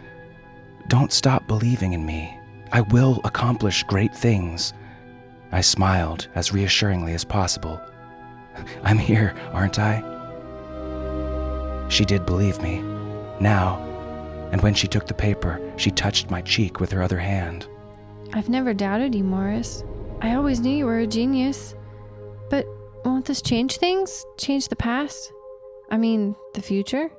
don't 0.89 1.13
stop 1.13 1.47
believing 1.47 1.93
in 1.93 2.04
me. 2.04 2.36
I 2.71 2.82
will 2.82 3.21
accomplish 3.23 3.84
great 3.84 4.13
things. 4.13 4.73
I 5.52 5.62
smiled 5.62 6.28
as 6.34 6.52
reassuringly 6.52 7.13
as 7.13 7.23
possible. 7.23 7.80
I'm 8.84 8.97
here, 8.97 9.36
aren't 9.54 9.78
I? 9.78 10.04
She 11.89 12.06
did 12.06 12.25
believe 12.25 12.60
me. 12.62 12.82
Now, 13.39 13.78
and 14.52 14.62
when 14.62 14.73
she 14.73 14.88
took 14.88 15.06
the 15.06 15.13
paper, 15.13 15.62
she 15.78 15.91
touched 15.91 16.32
my 16.32 16.41
cheek 16.41 16.80
with 16.80 16.91
her 16.91 17.04
other 17.04 17.19
hand. 17.19 17.67
I've 18.34 18.49
never 18.49 18.73
doubted 18.73 19.13
you, 19.13 19.23
Morris. 19.23 19.84
I 20.21 20.34
always 20.34 20.60
knew 20.60 20.75
you 20.75 20.86
were 20.86 20.99
a 20.99 21.08
genius. 21.08 21.75
But 22.49 22.65
won't 23.06 23.25
this 23.25 23.43
change 23.43 23.78
things? 23.78 24.25
Change 24.38 24.67
the 24.67 24.75
past? 24.75 25.32
I 25.91 25.97
mean, 25.97 26.36
the 26.56 26.63
future? 26.63 27.12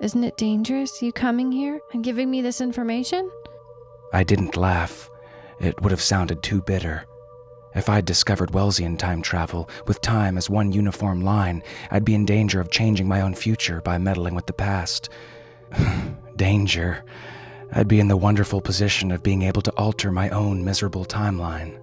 Isn't 0.00 0.22
it 0.22 0.36
dangerous, 0.36 1.02
you 1.02 1.12
coming 1.12 1.50
here 1.50 1.80
and 1.92 2.04
giving 2.04 2.30
me 2.30 2.40
this 2.40 2.60
information? 2.60 3.28
I 4.12 4.22
didn't 4.22 4.56
laugh. 4.56 5.10
It 5.58 5.80
would 5.82 5.90
have 5.90 6.00
sounded 6.00 6.40
too 6.40 6.62
bitter. 6.62 7.04
If 7.74 7.88
I'd 7.88 8.04
discovered 8.04 8.52
Wellsian 8.52 8.96
time 8.96 9.22
travel, 9.22 9.68
with 9.88 10.00
time 10.00 10.38
as 10.38 10.48
one 10.48 10.70
uniform 10.70 11.22
line, 11.22 11.64
I'd 11.90 12.04
be 12.04 12.14
in 12.14 12.24
danger 12.24 12.60
of 12.60 12.70
changing 12.70 13.08
my 13.08 13.22
own 13.22 13.34
future 13.34 13.80
by 13.80 13.98
meddling 13.98 14.36
with 14.36 14.46
the 14.46 14.52
past. 14.52 15.08
danger. 16.36 17.04
I'd 17.72 17.88
be 17.88 17.98
in 17.98 18.06
the 18.08 18.16
wonderful 18.16 18.60
position 18.60 19.10
of 19.10 19.24
being 19.24 19.42
able 19.42 19.62
to 19.62 19.72
alter 19.72 20.12
my 20.12 20.30
own 20.30 20.64
miserable 20.64 21.04
timeline. 21.06 21.76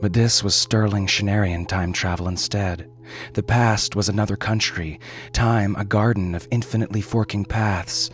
But 0.00 0.12
this 0.12 0.42
was 0.42 0.56
sterling 0.56 1.06
Shinerian 1.06 1.66
time 1.66 1.92
travel 1.92 2.26
instead. 2.26 2.90
The 3.34 3.42
past 3.42 3.96
was 3.96 4.08
another 4.08 4.36
country, 4.36 5.00
time 5.32 5.74
a 5.76 5.84
garden 5.84 6.34
of 6.34 6.48
infinitely 6.50 7.00
forking 7.00 7.44
paths. 7.44 8.10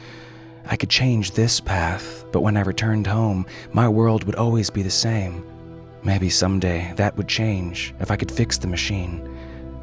I 0.66 0.76
could 0.76 0.90
change 0.90 1.32
this 1.32 1.60
path, 1.60 2.24
but 2.32 2.40
when 2.40 2.56
I 2.56 2.62
returned 2.62 3.06
home, 3.06 3.46
my 3.72 3.88
world 3.88 4.24
would 4.24 4.36
always 4.36 4.70
be 4.70 4.82
the 4.82 4.90
same. 4.90 5.44
Maybe 6.04 6.30
someday 6.30 6.92
that 6.96 7.16
would 7.16 7.28
change 7.28 7.94
if 8.00 8.10
I 8.10 8.16
could 8.16 8.30
fix 8.30 8.58
the 8.58 8.68
machine. 8.68 9.28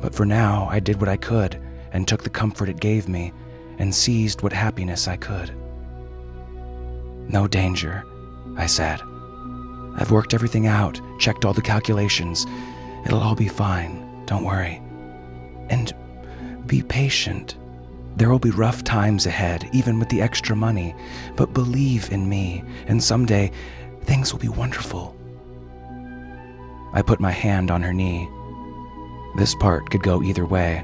But 0.02 0.16
for 0.16 0.26
now, 0.26 0.68
I 0.70 0.80
did 0.80 1.00
what 1.00 1.10
I 1.10 1.18
could 1.18 1.62
and 1.92 2.08
took 2.08 2.24
the 2.24 2.30
comfort 2.30 2.70
it 2.70 2.80
gave 2.80 3.08
me 3.08 3.34
and 3.78 3.94
seized 3.94 4.42
what 4.42 4.54
happiness 4.54 5.08
I 5.08 5.18
could. 5.18 5.54
No 7.30 7.48
danger, 7.48 8.04
I 8.58 8.66
said. 8.66 9.02
I've 9.96 10.12
worked 10.12 10.34
everything 10.34 10.68
out, 10.68 11.00
checked 11.20 11.46
all 11.46 11.54
the 11.54 11.62
calculations. 11.62 12.46
It'll 13.06 13.20
all 13.20 13.36
be 13.36 13.48
fine, 13.48 14.26
don't 14.26 14.44
worry. 14.44 14.82
And 15.70 15.94
be 16.68 16.82
patient. 16.84 17.58
There 18.16 18.30
will 18.30 18.40
be 18.40 18.52
rough 18.52 18.84
times 18.84 19.26
ahead, 19.26 19.70
even 19.72 20.00
with 20.00 20.10
the 20.10 20.22
extra 20.22 20.56
money, 20.56 20.96
but 21.36 21.54
believe 21.54 22.12
in 22.12 22.28
me, 22.28 22.64
and 22.88 23.04
someday 23.04 23.52
things 24.04 24.34
will 24.34 24.40
be 24.40 24.50
wonderful. 24.50 25.16
I 26.94 27.02
put 27.02 27.20
my 27.20 27.32
hand 27.32 27.72
on 27.72 27.82
her 27.84 27.94
knee. 27.94 28.28
This 29.38 29.56
part 29.56 29.90
could 29.90 30.04
go 30.04 30.22
either 30.22 30.46
way. 30.46 30.84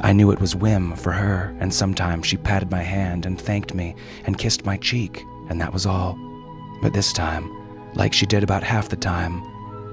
I 0.00 0.12
knew 0.12 0.30
it 0.30 0.40
was 0.40 0.56
whim 0.56 0.94
for 0.96 1.12
her, 1.12 1.54
and 1.60 1.74
sometimes 1.74 2.26
she 2.26 2.36
patted 2.36 2.70
my 2.70 2.82
hand 2.82 3.26
and 3.26 3.40
thanked 3.40 3.74
me 3.74 3.94
and 4.24 4.38
kissed 4.38 4.64
my 4.64 4.76
cheek, 4.76 5.24
and 5.48 5.60
that 5.60 5.72
was 5.72 5.84
all. 5.84 6.16
But 6.80 6.92
this 6.92 7.12
time, 7.12 7.50
like 7.94 8.12
she 8.12 8.26
did 8.26 8.42
about 8.42 8.62
half 8.62 8.88
the 8.88 8.96
time, 8.96 9.42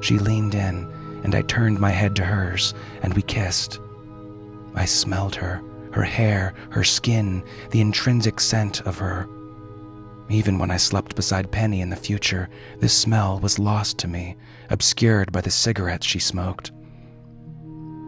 she 0.02 0.18
leaned 0.18 0.56
in, 0.56 0.90
and 1.24 1.36
I 1.36 1.42
turned 1.42 1.80
my 1.80 1.92
head 1.92 2.16
to 2.16 2.26
hers, 2.26 2.74
and 3.04 3.14
we 3.14 3.22
kissed. 3.22 3.80
I 4.76 4.86
smelled 4.86 5.36
her, 5.36 5.62
her 5.94 6.04
hair, 6.04 6.54
her 6.70 6.84
skin, 6.84 7.44
the 7.72 7.82
intrinsic 7.82 8.40
scent 8.40 8.82
of 8.82 8.98
her. 8.98 9.28
Even 10.30 10.60
when 10.60 10.70
I 10.70 10.78
slept 10.78 11.16
beside 11.16 11.52
Penny 11.52 11.82
in 11.82 11.90
the 11.90 11.96
future, 11.96 12.50
this 12.80 12.94
smell 12.94 13.40
was 13.40 13.58
lost 13.58 13.98
to 14.00 14.08
me, 14.08 14.36
obscured 14.70 15.32
by 15.32 15.42
the 15.42 15.50
cigarettes 15.50 16.06
she 16.06 16.20
smoked. 16.20 16.72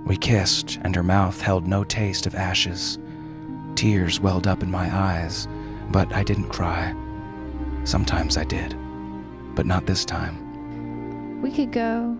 We 0.06 0.18
kissed, 0.18 0.80
and 0.84 0.96
her 0.96 1.04
mouth 1.04 1.42
held 1.42 1.68
no 1.68 1.84
taste 1.84 2.28
of 2.28 2.36
ashes. 2.36 3.00
Tears 3.76 4.20
welled 4.20 4.46
up 4.46 4.62
in 4.62 4.70
my 4.70 4.96
eyes, 4.96 5.48
but 5.92 6.14
I 6.14 6.24
didn't 6.24 6.50
cry. 6.50 6.96
Sometimes 7.84 8.38
I 8.38 8.44
did, 8.44 8.76
but 9.56 9.66
not 9.66 9.88
this 9.88 10.06
time. 10.06 11.42
We 11.42 11.52
could 11.52 11.72
go 11.72 12.16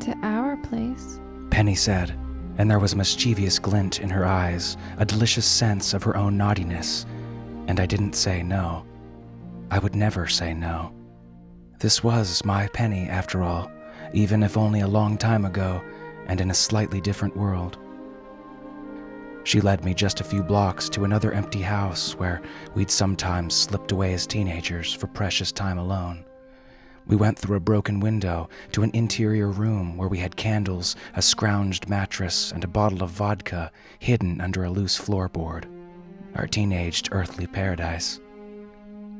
to 0.00 0.18
our 0.22 0.58
place. 0.58 1.18
Penny 1.50 1.74
said, 1.74 2.14
and 2.58 2.70
there 2.70 2.78
was 2.78 2.92
a 2.92 2.96
mischievous 2.96 3.58
glint 3.58 4.00
in 4.00 4.10
her 4.10 4.24
eyes, 4.24 4.76
a 4.98 5.04
delicious 5.04 5.46
sense 5.46 5.94
of 5.94 6.02
her 6.02 6.16
own 6.16 6.36
naughtiness, 6.36 7.06
and 7.66 7.80
I 7.80 7.86
didn't 7.86 8.14
say 8.14 8.42
no. 8.42 8.84
I 9.70 9.78
would 9.78 9.94
never 9.94 10.26
say 10.26 10.54
no. 10.54 10.92
This 11.80 12.04
was 12.04 12.44
my 12.44 12.68
Penny, 12.68 13.08
after 13.08 13.42
all, 13.42 13.70
even 14.12 14.42
if 14.42 14.56
only 14.56 14.80
a 14.80 14.88
long 14.88 15.18
time 15.18 15.44
ago 15.44 15.82
and 16.26 16.40
in 16.40 16.50
a 16.50 16.54
slightly 16.54 17.00
different 17.00 17.36
world. 17.36 17.78
She 19.44 19.60
led 19.60 19.84
me 19.84 19.92
just 19.92 20.20
a 20.20 20.24
few 20.24 20.42
blocks 20.42 20.88
to 20.90 21.04
another 21.04 21.32
empty 21.32 21.60
house 21.60 22.14
where 22.14 22.40
we'd 22.74 22.90
sometimes 22.90 23.54
slipped 23.54 23.92
away 23.92 24.14
as 24.14 24.26
teenagers 24.26 24.94
for 24.94 25.06
precious 25.08 25.52
time 25.52 25.78
alone. 25.78 26.24
We 27.06 27.16
went 27.16 27.38
through 27.38 27.56
a 27.56 27.60
broken 27.60 28.00
window 28.00 28.48
to 28.72 28.82
an 28.82 28.90
interior 28.94 29.50
room 29.50 29.96
where 29.96 30.08
we 30.08 30.18
had 30.18 30.36
candles, 30.36 30.96
a 31.14 31.20
scrounged 31.20 31.88
mattress, 31.88 32.50
and 32.50 32.64
a 32.64 32.68
bottle 32.68 33.02
of 33.02 33.10
vodka 33.10 33.70
hidden 33.98 34.40
under 34.40 34.64
a 34.64 34.70
loose 34.70 34.98
floorboard. 34.98 35.66
Our 36.34 36.46
teenaged 36.46 37.10
earthly 37.12 37.46
paradise. 37.46 38.20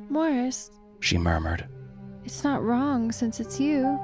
Morris, 0.09 0.71
she 1.01 1.19
murmured. 1.19 1.69
It's 2.25 2.43
not 2.43 2.63
wrong 2.63 3.13
since 3.13 3.39
it's 3.39 3.61
you. 3.61 4.01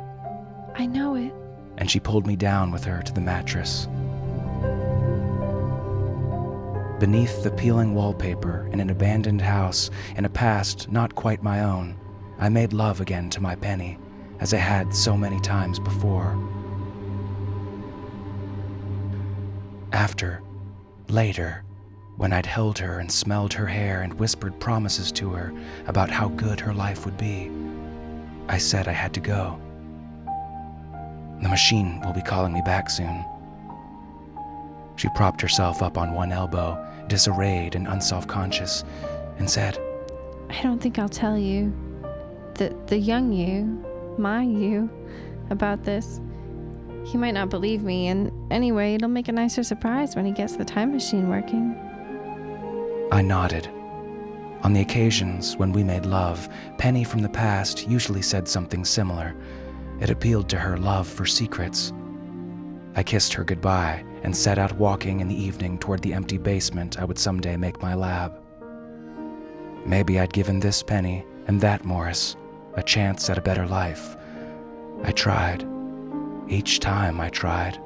I 0.74 0.84
know 0.84 1.14
it. 1.14 1.32
And 1.78 1.90
she 1.90 2.00
pulled 2.00 2.26
me 2.26 2.36
down 2.36 2.70
with 2.70 2.84
her 2.84 3.00
to 3.02 3.12
the 3.12 3.20
mattress. 3.20 3.86
Beneath 7.00 7.42
the 7.42 7.50
peeling 7.56 7.94
wallpaper 7.94 8.68
in 8.72 8.80
an 8.80 8.90
abandoned 8.90 9.40
house 9.40 9.88
in 10.16 10.26
a 10.26 10.28
past 10.28 10.92
not 10.92 11.14
quite 11.14 11.42
my 11.42 11.62
own, 11.62 11.96
I 12.40 12.48
made 12.48 12.72
love 12.72 13.02
again 13.02 13.28
to 13.30 13.42
my 13.42 13.54
Penny, 13.54 13.98
as 14.40 14.54
I 14.54 14.56
had 14.56 14.94
so 14.94 15.14
many 15.14 15.38
times 15.40 15.78
before. 15.78 16.38
After, 19.92 20.40
later, 21.08 21.62
when 22.16 22.32
I'd 22.32 22.46
held 22.46 22.78
her 22.78 22.98
and 22.98 23.12
smelled 23.12 23.52
her 23.52 23.66
hair 23.66 24.00
and 24.00 24.14
whispered 24.14 24.58
promises 24.58 25.12
to 25.12 25.28
her 25.30 25.52
about 25.86 26.08
how 26.08 26.28
good 26.28 26.60
her 26.60 26.72
life 26.72 27.04
would 27.04 27.18
be, 27.18 27.50
I 28.48 28.56
said 28.56 28.88
I 28.88 28.92
had 28.92 29.12
to 29.14 29.20
go. 29.20 29.60
The 31.42 31.48
machine 31.50 32.00
will 32.00 32.14
be 32.14 32.22
calling 32.22 32.54
me 32.54 32.62
back 32.64 32.88
soon. 32.88 33.22
She 34.96 35.08
propped 35.14 35.42
herself 35.42 35.82
up 35.82 35.98
on 35.98 36.14
one 36.14 36.32
elbow, 36.32 36.82
disarrayed 37.06 37.74
and 37.74 37.86
unself 37.86 38.26
conscious, 38.26 38.82
and 39.38 39.48
said, 39.48 39.78
I 40.48 40.62
don't 40.62 40.80
think 40.80 40.98
I'll 40.98 41.08
tell 41.08 41.38
you, 41.38 41.72
the, 42.54 42.76
the 42.86 42.98
young 42.98 43.32
you, 43.32 43.64
my 44.18 44.42
you, 44.42 44.90
about 45.50 45.84
this. 45.84 46.20
He 47.04 47.16
might 47.16 47.32
not 47.32 47.48
believe 47.48 47.82
me, 47.82 48.08
and 48.08 48.30
anyway, 48.52 48.94
it'll 48.94 49.08
make 49.08 49.28
a 49.28 49.32
nicer 49.32 49.62
surprise 49.62 50.14
when 50.14 50.24
he 50.24 50.32
gets 50.32 50.56
the 50.56 50.64
time 50.64 50.92
machine 50.92 51.28
working. 51.28 51.74
I 53.10 53.22
nodded. 53.22 53.68
On 54.62 54.72
the 54.74 54.82
occasions 54.82 55.56
when 55.56 55.72
we 55.72 55.82
made 55.82 56.04
love, 56.04 56.48
Penny 56.76 57.02
from 57.02 57.22
the 57.22 57.28
past 57.28 57.88
usually 57.88 58.22
said 58.22 58.46
something 58.46 58.84
similar. 58.84 59.34
It 60.00 60.10
appealed 60.10 60.48
to 60.50 60.58
her 60.58 60.76
love 60.76 61.08
for 61.08 61.24
secrets. 61.24 61.92
I 62.94 63.02
kissed 63.02 63.32
her 63.32 63.44
goodbye 63.44 64.04
and 64.22 64.36
set 64.36 64.58
out 64.58 64.72
walking 64.72 65.20
in 65.20 65.28
the 65.28 65.42
evening 65.42 65.78
toward 65.78 66.02
the 66.02 66.12
empty 66.12 66.36
basement 66.36 67.00
I 67.00 67.04
would 67.04 67.18
someday 67.18 67.56
make 67.56 67.80
my 67.80 67.94
lab. 67.94 68.38
Maybe 69.86 70.20
I'd 70.20 70.32
given 70.32 70.60
this 70.60 70.82
Penny 70.82 71.24
and 71.46 71.60
that 71.62 71.84
Morris 71.84 72.36
a 72.74 72.82
chance 72.82 73.28
at 73.30 73.38
a 73.38 73.42
better 73.42 73.66
life. 73.66 74.16
I 75.02 75.12
tried. 75.12 75.66
Each 76.48 76.80
time 76.80 77.20
I 77.20 77.28
tried. 77.28 77.78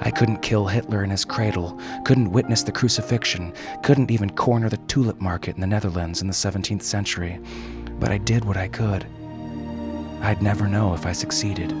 I 0.00 0.10
couldn't 0.10 0.42
kill 0.42 0.66
Hitler 0.66 1.04
in 1.04 1.10
his 1.10 1.24
cradle, 1.24 1.78
couldn't 2.04 2.32
witness 2.32 2.62
the 2.62 2.72
crucifixion, 2.72 3.52
couldn't 3.82 4.10
even 4.10 4.30
corner 4.30 4.68
the 4.68 4.78
tulip 4.88 5.20
market 5.20 5.54
in 5.54 5.60
the 5.60 5.66
Netherlands 5.66 6.20
in 6.20 6.26
the 6.26 6.32
17th 6.32 6.82
century. 6.82 7.38
But 8.00 8.10
I 8.10 8.18
did 8.18 8.44
what 8.44 8.56
I 8.56 8.68
could. 8.68 9.06
I'd 10.22 10.42
never 10.42 10.66
know 10.66 10.94
if 10.94 11.06
I 11.06 11.12
succeeded. 11.12 11.72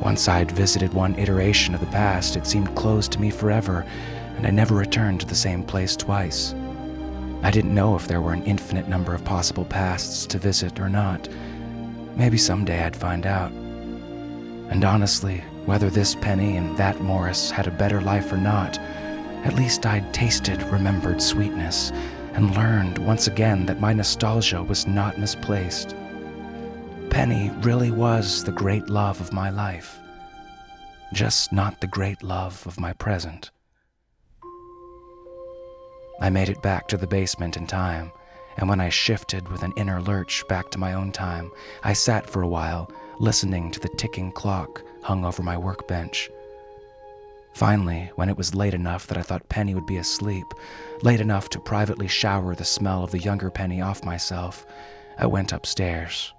Once 0.00 0.28
I'd 0.28 0.50
visited 0.50 0.92
one 0.92 1.14
iteration 1.16 1.74
of 1.74 1.80
the 1.80 1.86
past, 1.86 2.36
it 2.36 2.46
seemed 2.46 2.76
closed 2.76 3.12
to 3.12 3.20
me 3.20 3.30
forever, 3.30 3.84
and 4.36 4.46
I 4.46 4.50
never 4.50 4.74
returned 4.74 5.20
to 5.20 5.26
the 5.26 5.34
same 5.34 5.62
place 5.62 5.96
twice. 5.96 6.54
I 7.42 7.50
didn't 7.50 7.74
know 7.74 7.96
if 7.96 8.06
there 8.06 8.20
were 8.20 8.32
an 8.32 8.44
infinite 8.44 8.88
number 8.88 9.14
of 9.14 9.24
possible 9.24 9.64
pasts 9.64 10.26
to 10.26 10.38
visit 10.38 10.78
or 10.80 10.88
not. 10.88 11.28
Maybe 12.16 12.38
someday 12.38 12.82
I'd 12.82 12.96
find 12.96 13.26
out. 13.26 13.52
And 14.70 14.84
honestly, 14.84 15.44
whether 15.66 15.90
this 15.90 16.14
Penny 16.14 16.56
and 16.56 16.76
that 16.78 17.00
Morris 17.02 17.50
had 17.50 17.66
a 17.66 17.70
better 17.70 18.00
life 18.00 18.32
or 18.32 18.38
not, 18.38 18.78
at 19.44 19.54
least 19.54 19.84
I'd 19.84 20.14
tasted 20.14 20.62
remembered 20.64 21.20
sweetness 21.20 21.92
and 22.32 22.56
learned 22.56 22.98
once 22.98 23.26
again 23.26 23.66
that 23.66 23.80
my 23.80 23.92
nostalgia 23.92 24.62
was 24.62 24.86
not 24.86 25.18
misplaced. 25.18 25.94
Penny 27.10 27.50
really 27.60 27.90
was 27.90 28.44
the 28.44 28.52
great 28.52 28.88
love 28.88 29.20
of 29.20 29.32
my 29.32 29.50
life, 29.50 29.98
just 31.12 31.52
not 31.52 31.80
the 31.80 31.86
great 31.86 32.22
love 32.22 32.66
of 32.66 32.80
my 32.80 32.92
present. 32.94 33.50
I 36.20 36.30
made 36.30 36.48
it 36.48 36.62
back 36.62 36.88
to 36.88 36.96
the 36.96 37.06
basement 37.06 37.56
in 37.56 37.66
time, 37.66 38.10
and 38.56 38.68
when 38.68 38.80
I 38.80 38.88
shifted 38.88 39.48
with 39.48 39.62
an 39.62 39.72
inner 39.76 40.00
lurch 40.00 40.46
back 40.48 40.70
to 40.70 40.78
my 40.78 40.94
own 40.94 41.12
time, 41.12 41.50
I 41.82 41.92
sat 41.92 42.28
for 42.28 42.42
a 42.42 42.48
while, 42.48 42.90
listening 43.18 43.70
to 43.72 43.80
the 43.80 43.88
ticking 43.88 44.32
clock 44.32 44.82
hung 45.02 45.24
over 45.24 45.42
my 45.42 45.56
workbench. 45.56 46.30
Finally, 47.54 48.10
when 48.16 48.28
it 48.28 48.36
was 48.36 48.54
late 48.54 48.74
enough 48.74 49.06
that 49.06 49.16
I 49.16 49.22
thought 49.22 49.48
Penny 49.48 49.74
would 49.74 49.86
be 49.86 49.96
asleep, 49.96 50.46
late 51.02 51.20
enough 51.20 51.48
to 51.50 51.60
privately 51.60 52.08
shower 52.08 52.54
the 52.54 52.64
smell 52.64 53.02
of 53.04 53.12
the 53.12 53.18
younger 53.18 53.50
Penny 53.50 53.80
off 53.80 54.04
myself, 54.04 54.66
I 55.18 55.26
went 55.26 55.52
upstairs. 55.52 56.34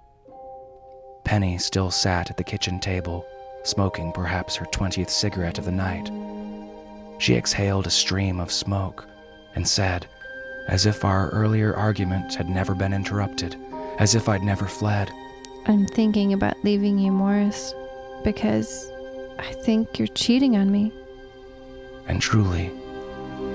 Penny 1.24 1.58
still 1.58 1.90
sat 1.90 2.30
at 2.30 2.36
the 2.36 2.44
kitchen 2.44 2.78
table, 2.78 3.26
smoking 3.64 4.12
perhaps 4.12 4.54
her 4.56 4.66
20th 4.66 5.10
cigarette 5.10 5.58
of 5.58 5.64
the 5.64 5.72
night. 5.72 6.10
She 7.18 7.34
exhaled 7.34 7.86
a 7.86 7.90
stream 7.90 8.38
of 8.38 8.52
smoke 8.52 9.08
and 9.54 9.66
said, 9.66 10.06
as 10.68 10.86
if 10.86 11.04
our 11.04 11.30
earlier 11.30 11.74
argument 11.74 12.34
had 12.34 12.48
never 12.48 12.74
been 12.74 12.92
interrupted, 12.92 13.56
as 13.98 14.14
if 14.14 14.28
I'd 14.28 14.42
never 14.42 14.66
fled. 14.66 15.10
I'm 15.66 15.86
thinking 15.86 16.32
about 16.32 16.62
leaving 16.62 16.98
you, 16.98 17.10
Morris, 17.10 17.74
because 18.22 18.90
I 19.38 19.52
think 19.64 19.98
you're 19.98 20.08
cheating 20.08 20.56
on 20.56 20.70
me. 20.70 20.92
And 22.06 22.22
truly, 22.22 22.68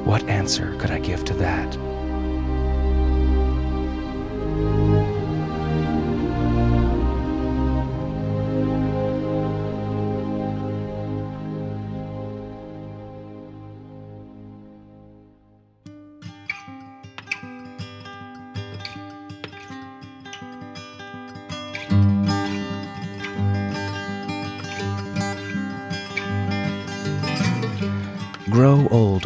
what 0.04 0.23
answer 0.28 0.76
could 0.78 0.91
I 0.91 0.99
give 0.99 1.23
to 1.26 1.34
that? 1.36 1.78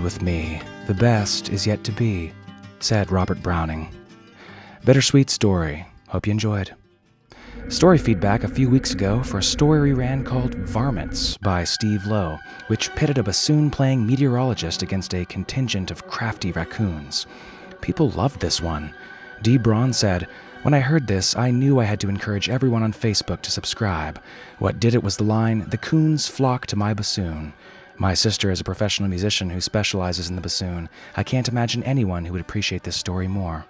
With 0.07 0.21
me, 0.21 0.61
the 0.85 0.93
best 0.93 1.49
is 1.49 1.67
yet 1.67 1.83
to 1.83 1.91
be, 1.91 2.31
said 2.79 3.11
Robert 3.11 3.43
Browning. 3.43 3.93
Bittersweet 4.85 5.29
story. 5.29 5.85
Hope 6.07 6.25
you 6.25 6.31
enjoyed. 6.31 6.73
Story 7.67 7.97
feedback 7.97 8.45
a 8.45 8.47
few 8.47 8.69
weeks 8.69 8.93
ago 8.93 9.21
for 9.21 9.39
a 9.39 9.43
story 9.43 9.81
we 9.81 9.91
ran 9.91 10.23
called 10.23 10.55
Varmints 10.55 11.35
by 11.35 11.65
Steve 11.65 12.05
Lowe, 12.05 12.37
which 12.67 12.95
pitted 12.95 13.17
a 13.17 13.23
bassoon 13.23 13.69
playing 13.69 14.07
meteorologist 14.07 14.81
against 14.81 15.13
a 15.13 15.25
contingent 15.25 15.91
of 15.91 16.07
crafty 16.07 16.53
raccoons. 16.53 17.27
People 17.81 18.09
loved 18.11 18.39
this 18.39 18.61
one. 18.61 18.93
Dee 19.41 19.57
Braun 19.57 19.91
said, 19.91 20.29
When 20.61 20.73
I 20.73 20.79
heard 20.79 21.07
this, 21.07 21.35
I 21.35 21.51
knew 21.51 21.81
I 21.81 21.83
had 21.83 21.99
to 21.99 22.07
encourage 22.07 22.49
everyone 22.49 22.83
on 22.83 22.93
Facebook 22.93 23.41
to 23.41 23.51
subscribe. 23.51 24.21
What 24.59 24.79
did 24.79 24.95
it 24.95 25.03
was 25.03 25.17
the 25.17 25.25
line, 25.25 25.65
The 25.67 25.77
coons 25.77 26.29
flock 26.29 26.65
to 26.67 26.77
my 26.77 26.93
bassoon. 26.93 27.51
My 27.99 28.13
sister 28.13 28.51
is 28.51 28.61
a 28.61 28.63
professional 28.63 29.09
musician 29.09 29.49
who 29.49 29.59
specializes 29.59 30.29
in 30.29 30.35
the 30.35 30.41
bassoon. 30.41 30.87
I 31.15 31.23
can't 31.23 31.49
imagine 31.49 31.83
anyone 31.83 32.25
who 32.25 32.33
would 32.33 32.41
appreciate 32.41 32.83
this 32.83 32.95
story 32.95 33.27
more. 33.27 33.65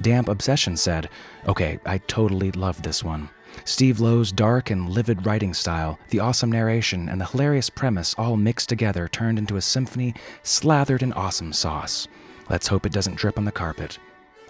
Damp 0.00 0.28
Obsession 0.28 0.76
said, 0.76 1.08
Okay, 1.48 1.80
I 1.84 1.98
totally 1.98 2.52
loved 2.52 2.84
this 2.84 3.02
one. 3.02 3.28
Steve 3.64 3.98
Lowe's 3.98 4.30
dark 4.30 4.70
and 4.70 4.88
livid 4.88 5.26
writing 5.26 5.52
style, 5.52 5.98
the 6.10 6.20
awesome 6.20 6.52
narration, 6.52 7.08
and 7.08 7.20
the 7.20 7.26
hilarious 7.26 7.68
premise 7.68 8.14
all 8.16 8.36
mixed 8.36 8.68
together 8.68 9.08
turned 9.08 9.38
into 9.38 9.56
a 9.56 9.60
symphony 9.60 10.14
slathered 10.44 11.02
in 11.02 11.12
awesome 11.14 11.52
sauce. 11.52 12.06
Let's 12.48 12.68
hope 12.68 12.86
it 12.86 12.92
doesn't 12.92 13.16
drip 13.16 13.36
on 13.36 13.44
the 13.44 13.52
carpet. 13.52 13.98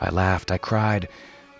I 0.00 0.10
laughed, 0.10 0.50
I 0.50 0.58
cried. 0.58 1.08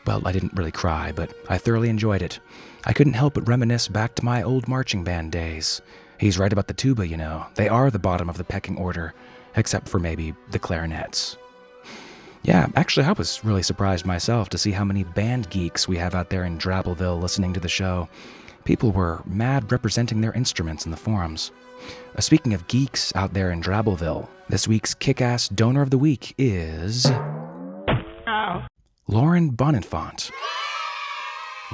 Well, 0.07 0.21
I 0.27 0.33
didn't 0.33 0.55
really 0.55 0.73
cry, 0.73 1.13
but 1.13 1.33
I 1.49 1.57
thoroughly 1.57 1.89
enjoyed 1.89 2.21
it. 2.21 2.39
I 2.85 2.93
couldn't 2.93 3.15
help 3.15 3.35
but 3.35 3.49
reminisce 3.49 3.89
back 3.89 4.15
to 4.17 4.25
my 4.25 4.43
old 4.43 4.69
marching 4.69 5.05
band 5.05 5.33
days. 5.33 5.81
He's 6.21 6.39
right 6.39 6.53
about 6.53 6.67
the 6.67 6.75
tuba, 6.75 7.09
you 7.09 7.17
know. 7.17 7.47
They 7.55 7.67
are 7.71 7.91
the 7.91 7.99
bottom 7.99 8.29
of 8.29 8.37
the 8.37 8.45
pecking 8.45 8.77
order, 8.77 9.15
except 9.57 9.89
for 9.89 9.99
maybe 9.99 10.35
the 10.51 10.59
clarinets. 10.59 11.39
Yeah, 12.43 12.67
actually, 12.77 13.07
I 13.07 13.13
was 13.13 13.43
really 13.43 13.63
surprised 13.63 14.05
myself 14.05 14.51
to 14.51 14.59
see 14.59 14.71
how 14.71 14.85
many 14.85 15.03
band 15.03 15.49
geeks 15.49 15.89
we 15.89 15.97
have 15.97 16.15
out 16.15 16.29
there 16.29 16.45
in 16.45 16.59
Drabbleville 16.59 17.23
listening 17.23 17.55
to 17.55 17.61
the 17.61 17.71
show. 17.71 18.07
People 18.65 18.93
were 18.93 19.23
mad 19.25 19.73
representing 19.73 20.21
their 20.21 20.35
instruments 20.35 20.85
in 20.85 20.91
the 20.91 20.97
forums. 20.99 21.53
Uh, 22.15 22.21
speaking 22.21 22.53
of 22.53 22.69
geeks 22.69 23.17
out 23.17 23.33
there 23.33 23.51
in 23.51 23.63
Drabbleville, 23.63 24.29
this 24.51 24.69
week's 24.69 24.93
kick 24.93 25.23
ass 25.23 25.49
donor 25.49 25.81
of 25.81 25.89
the 25.89 25.97
week 25.97 26.35
is. 26.37 27.07
Ow. 27.07 28.67
Lauren 29.09 29.53
Bonenfant. 29.53 30.31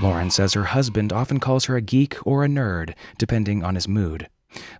Lauren 0.00 0.30
says 0.30 0.54
her 0.54 0.64
husband 0.64 1.12
often 1.12 1.40
calls 1.40 1.64
her 1.64 1.74
a 1.74 1.80
geek 1.80 2.24
or 2.24 2.44
a 2.44 2.48
nerd, 2.48 2.94
depending 3.18 3.64
on 3.64 3.74
his 3.74 3.88
mood. 3.88 4.28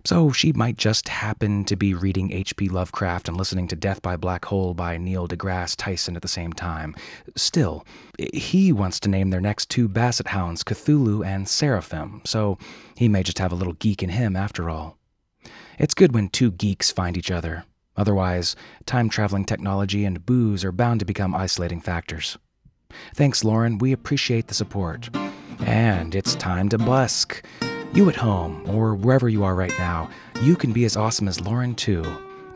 So 0.05 0.31
she 0.31 0.53
might 0.53 0.77
just 0.77 1.09
happen 1.09 1.65
to 1.65 1.75
be 1.75 1.93
reading 1.93 2.31
H.P. 2.31 2.69
Lovecraft 2.69 3.27
and 3.27 3.37
listening 3.37 3.67
to 3.69 3.75
Death 3.75 4.01
by 4.01 4.15
Black 4.15 4.45
Hole 4.45 4.73
by 4.73 4.97
Neil 4.97 5.27
deGrasse 5.27 5.75
Tyson 5.77 6.15
at 6.15 6.21
the 6.21 6.27
same 6.27 6.53
time. 6.53 6.95
Still, 7.35 7.85
he 8.33 8.71
wants 8.71 8.99
to 9.01 9.09
name 9.09 9.29
their 9.29 9.41
next 9.41 9.69
two 9.69 9.87
basset 9.87 10.27
hounds 10.27 10.63
Cthulhu 10.63 11.25
and 11.25 11.47
Seraphim, 11.47 12.21
so 12.25 12.57
he 12.95 13.07
may 13.07 13.23
just 13.23 13.39
have 13.39 13.51
a 13.51 13.55
little 13.55 13.73
geek 13.73 14.01
in 14.01 14.09
him 14.09 14.35
after 14.35 14.69
all. 14.69 14.97
It's 15.77 15.93
good 15.93 16.13
when 16.13 16.29
two 16.29 16.51
geeks 16.51 16.91
find 16.91 17.17
each 17.17 17.31
other. 17.31 17.63
Otherwise, 17.95 18.55
time 18.85 19.09
traveling 19.09 19.45
technology 19.45 20.05
and 20.05 20.25
booze 20.25 20.63
are 20.63 20.71
bound 20.71 20.99
to 20.99 21.05
become 21.05 21.35
isolating 21.35 21.81
factors. 21.81 22.37
Thanks, 23.15 23.43
Lauren. 23.43 23.77
We 23.79 23.91
appreciate 23.91 24.47
the 24.47 24.53
support. 24.53 25.09
And 25.65 26.15
it's 26.15 26.35
time 26.35 26.69
to 26.69 26.77
busk. 26.77 27.43
You 27.93 28.09
at 28.09 28.15
home, 28.15 28.63
or 28.69 28.93
wherever 28.93 29.27
you 29.29 29.43
are 29.43 29.55
right 29.55 29.73
now, 29.79 30.09
you 30.41 30.55
can 30.55 30.71
be 30.71 30.85
as 30.85 30.95
awesome 30.95 31.27
as 31.27 31.41
Lauren, 31.41 31.73
too. 31.73 32.03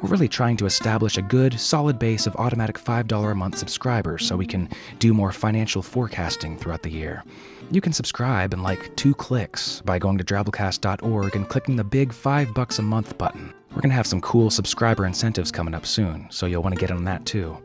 We're 0.01 0.09
really 0.09 0.27
trying 0.27 0.57
to 0.57 0.65
establish 0.65 1.17
a 1.17 1.21
good, 1.21 1.59
solid 1.59 1.97
base 1.99 2.27
of 2.27 2.35
automatic 2.35 2.77
$5 2.77 3.31
a 3.31 3.35
month 3.35 3.57
subscribers 3.57 4.25
so 4.25 4.35
we 4.35 4.45
can 4.45 4.67
do 4.99 5.13
more 5.13 5.31
financial 5.31 5.81
forecasting 5.81 6.57
throughout 6.57 6.83
the 6.83 6.91
year. 6.91 7.23
You 7.71 7.81
can 7.81 7.93
subscribe 7.93 8.53
in 8.53 8.61
like 8.61 8.95
two 8.95 9.13
clicks 9.13 9.81
by 9.81 9.99
going 9.99 10.17
to 10.17 10.23
drabblecast.org 10.23 11.35
and 11.35 11.47
clicking 11.47 11.75
the 11.75 11.83
big 11.83 12.11
5 12.11 12.53
bucks 12.53 12.79
a 12.79 12.83
month 12.83 13.17
button. 13.17 13.53
We're 13.69 13.81
going 13.81 13.91
to 13.91 13.95
have 13.95 14.07
some 14.07 14.21
cool 14.21 14.49
subscriber 14.49 15.05
incentives 15.05 15.51
coming 15.51 15.73
up 15.73 15.85
soon, 15.85 16.27
so 16.29 16.45
you'll 16.45 16.63
want 16.63 16.75
to 16.75 16.81
get 16.81 16.91
on 16.91 17.05
that 17.05 17.25
too. 17.25 17.57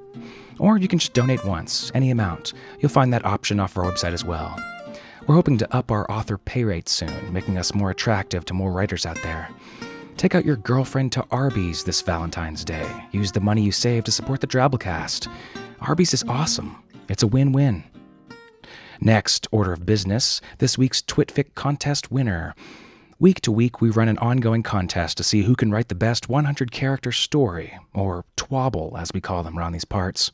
Or 0.59 0.79
you 0.79 0.89
can 0.89 0.99
just 0.99 1.15
donate 1.15 1.45
once, 1.45 1.91
any 1.95 2.11
amount. 2.11 2.53
You'll 2.81 2.91
find 2.91 3.13
that 3.13 3.25
option 3.25 3.61
off 3.61 3.77
our 3.77 3.91
website 3.91 4.13
as 4.13 4.25
well. 4.25 4.57
We're 5.27 5.35
hoping 5.35 5.59
to 5.59 5.75
up 5.75 5.91
our 5.91 6.09
author 6.09 6.39
pay 6.39 6.63
rate 6.63 6.89
soon, 6.89 7.33
making 7.33 7.59
us 7.59 7.75
more 7.75 7.91
attractive 7.91 8.45
to 8.45 8.55
more 8.55 8.71
writers 8.71 9.05
out 9.05 9.21
there. 9.25 9.49
Take 10.17 10.37
out 10.37 10.45
your 10.45 10.55
girlfriend 10.55 11.11
to 11.13 11.27
Arby's 11.33 11.83
this 11.83 12.01
Valentine's 12.01 12.65
Day. 12.65 12.89
Use 13.11 13.33
the 13.33 13.41
money 13.41 13.61
you 13.61 13.73
save 13.73 14.05
to 14.05 14.13
support 14.13 14.41
the 14.41 14.47
Drabblecast. 14.47 15.27
Arby's 15.81 16.15
is 16.15 16.23
awesome. 16.29 16.81
It's 17.09 17.25
a 17.25 17.27
win 17.27 17.51
win. 17.51 17.83
Next 19.01 19.49
order 19.51 19.73
of 19.73 19.85
business 19.85 20.41
this 20.59 20.79
week's 20.79 21.03
Twitfic 21.03 21.57
contest 21.57 22.13
winner. 22.13 22.55
Week 23.19 23.41
to 23.41 23.51
week, 23.51 23.81
we 23.81 23.89
run 23.89 24.09
an 24.09 24.19
ongoing 24.19 24.63
contest 24.63 25.17
to 25.17 25.25
see 25.25 25.41
who 25.41 25.57
can 25.57 25.71
write 25.71 25.89
the 25.89 25.95
best 25.95 26.29
100 26.29 26.71
character 26.71 27.11
story, 27.11 27.79
or 27.95 28.27
twabble 28.37 28.95
as 29.01 29.11
we 29.15 29.23
call 29.23 29.43
them 29.43 29.59
around 29.59 29.73
these 29.73 29.87
parts. 29.87 30.31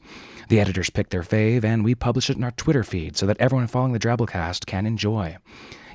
The 0.48 0.58
editors 0.58 0.90
pick 0.90 1.10
their 1.10 1.22
fave, 1.22 1.62
and 1.62 1.84
we 1.84 1.94
publish 1.94 2.28
it 2.28 2.36
in 2.36 2.42
our 2.42 2.50
Twitter 2.50 2.82
feed 2.82 3.16
so 3.16 3.24
that 3.26 3.38
everyone 3.38 3.68
following 3.68 3.92
the 3.92 4.00
Drabblecast 4.00 4.66
can 4.66 4.84
enjoy. 4.84 5.36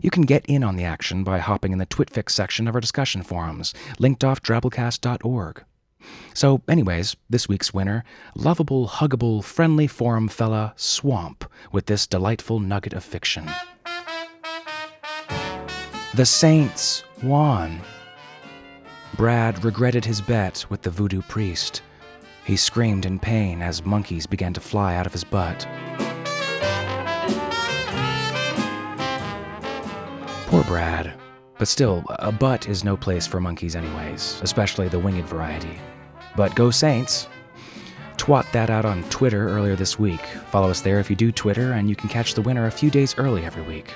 You 0.02 0.10
can 0.10 0.24
get 0.24 0.46
in 0.46 0.64
on 0.64 0.78
the 0.78 0.86
action 0.86 1.26
by 1.26 1.40
hopping 1.40 1.74
in 1.74 1.78
the 1.78 1.86
TwitFic 1.86 2.30
section 2.30 2.70
of 2.70 2.76
our 2.76 2.80
discussion 2.80 3.22
forums, 3.22 3.74
linked 4.00 4.24
off 4.24 4.42
drabblecast.org. 4.42 5.66
So, 6.34 6.62
anyways, 6.70 7.18
this 7.30 7.50
week's 7.50 7.74
winner, 7.74 8.06
lovable, 8.34 8.88
huggable, 8.88 9.44
friendly 9.44 9.88
forum 9.88 10.30
fella 10.30 10.74
Swamp, 10.78 11.44
with 11.74 11.88
this 11.88 12.08
delightful 12.08 12.62
nugget 12.62 12.94
of 12.94 13.04
fiction. 13.04 13.50
The 16.18 16.26
Saints 16.26 17.04
won. 17.22 17.80
Brad 19.18 19.64
regretted 19.64 20.04
his 20.04 20.20
bet 20.20 20.66
with 20.68 20.82
the 20.82 20.90
voodoo 20.90 21.22
priest. 21.22 21.84
He 22.44 22.58
screamed 22.58 23.06
in 23.06 23.20
pain 23.20 23.62
as 23.62 23.86
monkeys 23.86 24.26
began 24.26 24.52
to 24.54 24.60
fly 24.60 24.96
out 24.96 25.06
of 25.06 25.14
his 25.14 25.24
butt. 25.24 25.68
Poor 30.48 30.64
Brad. 30.64 31.14
But 31.60 31.68
still, 31.68 32.04
a 32.10 32.32
butt 32.32 32.68
is 32.68 32.84
no 32.84 32.98
place 32.98 33.28
for 33.28 33.40
monkeys, 33.40 33.76
anyways, 33.76 34.40
especially 34.42 34.88
the 34.88 34.98
winged 34.98 35.28
variety. 35.28 35.80
But 36.36 36.56
go 36.56 36.72
Saints! 36.72 37.28
Twat 38.18 38.52
that 38.54 38.72
out 38.72 38.86
on 38.86 39.04
Twitter 39.12 39.50
earlier 39.50 39.76
this 39.76 40.00
week. 40.00 40.22
Follow 40.50 40.72
us 40.72 40.82
there 40.82 41.00
if 41.00 41.12
you 41.12 41.16
do 41.16 41.32
Twitter, 41.32 41.74
and 41.74 41.88
you 41.88 41.96
can 41.96 42.10
catch 42.10 42.34
the 42.34 42.42
winner 42.42 42.66
a 42.66 42.72
few 42.72 42.90
days 42.90 43.14
early 43.20 43.46
every 43.46 43.62
week. 43.62 43.94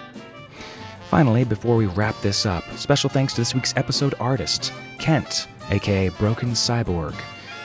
Finally, 1.11 1.43
before 1.43 1.75
we 1.75 1.87
wrap 1.87 2.15
this 2.21 2.45
up, 2.45 2.63
special 2.77 3.09
thanks 3.09 3.33
to 3.33 3.41
this 3.41 3.53
week's 3.53 3.75
episode 3.75 4.13
artist, 4.17 4.71
Kent, 4.97 5.49
aka 5.69 6.07
Broken 6.07 6.51
Cyborg. 6.51 7.13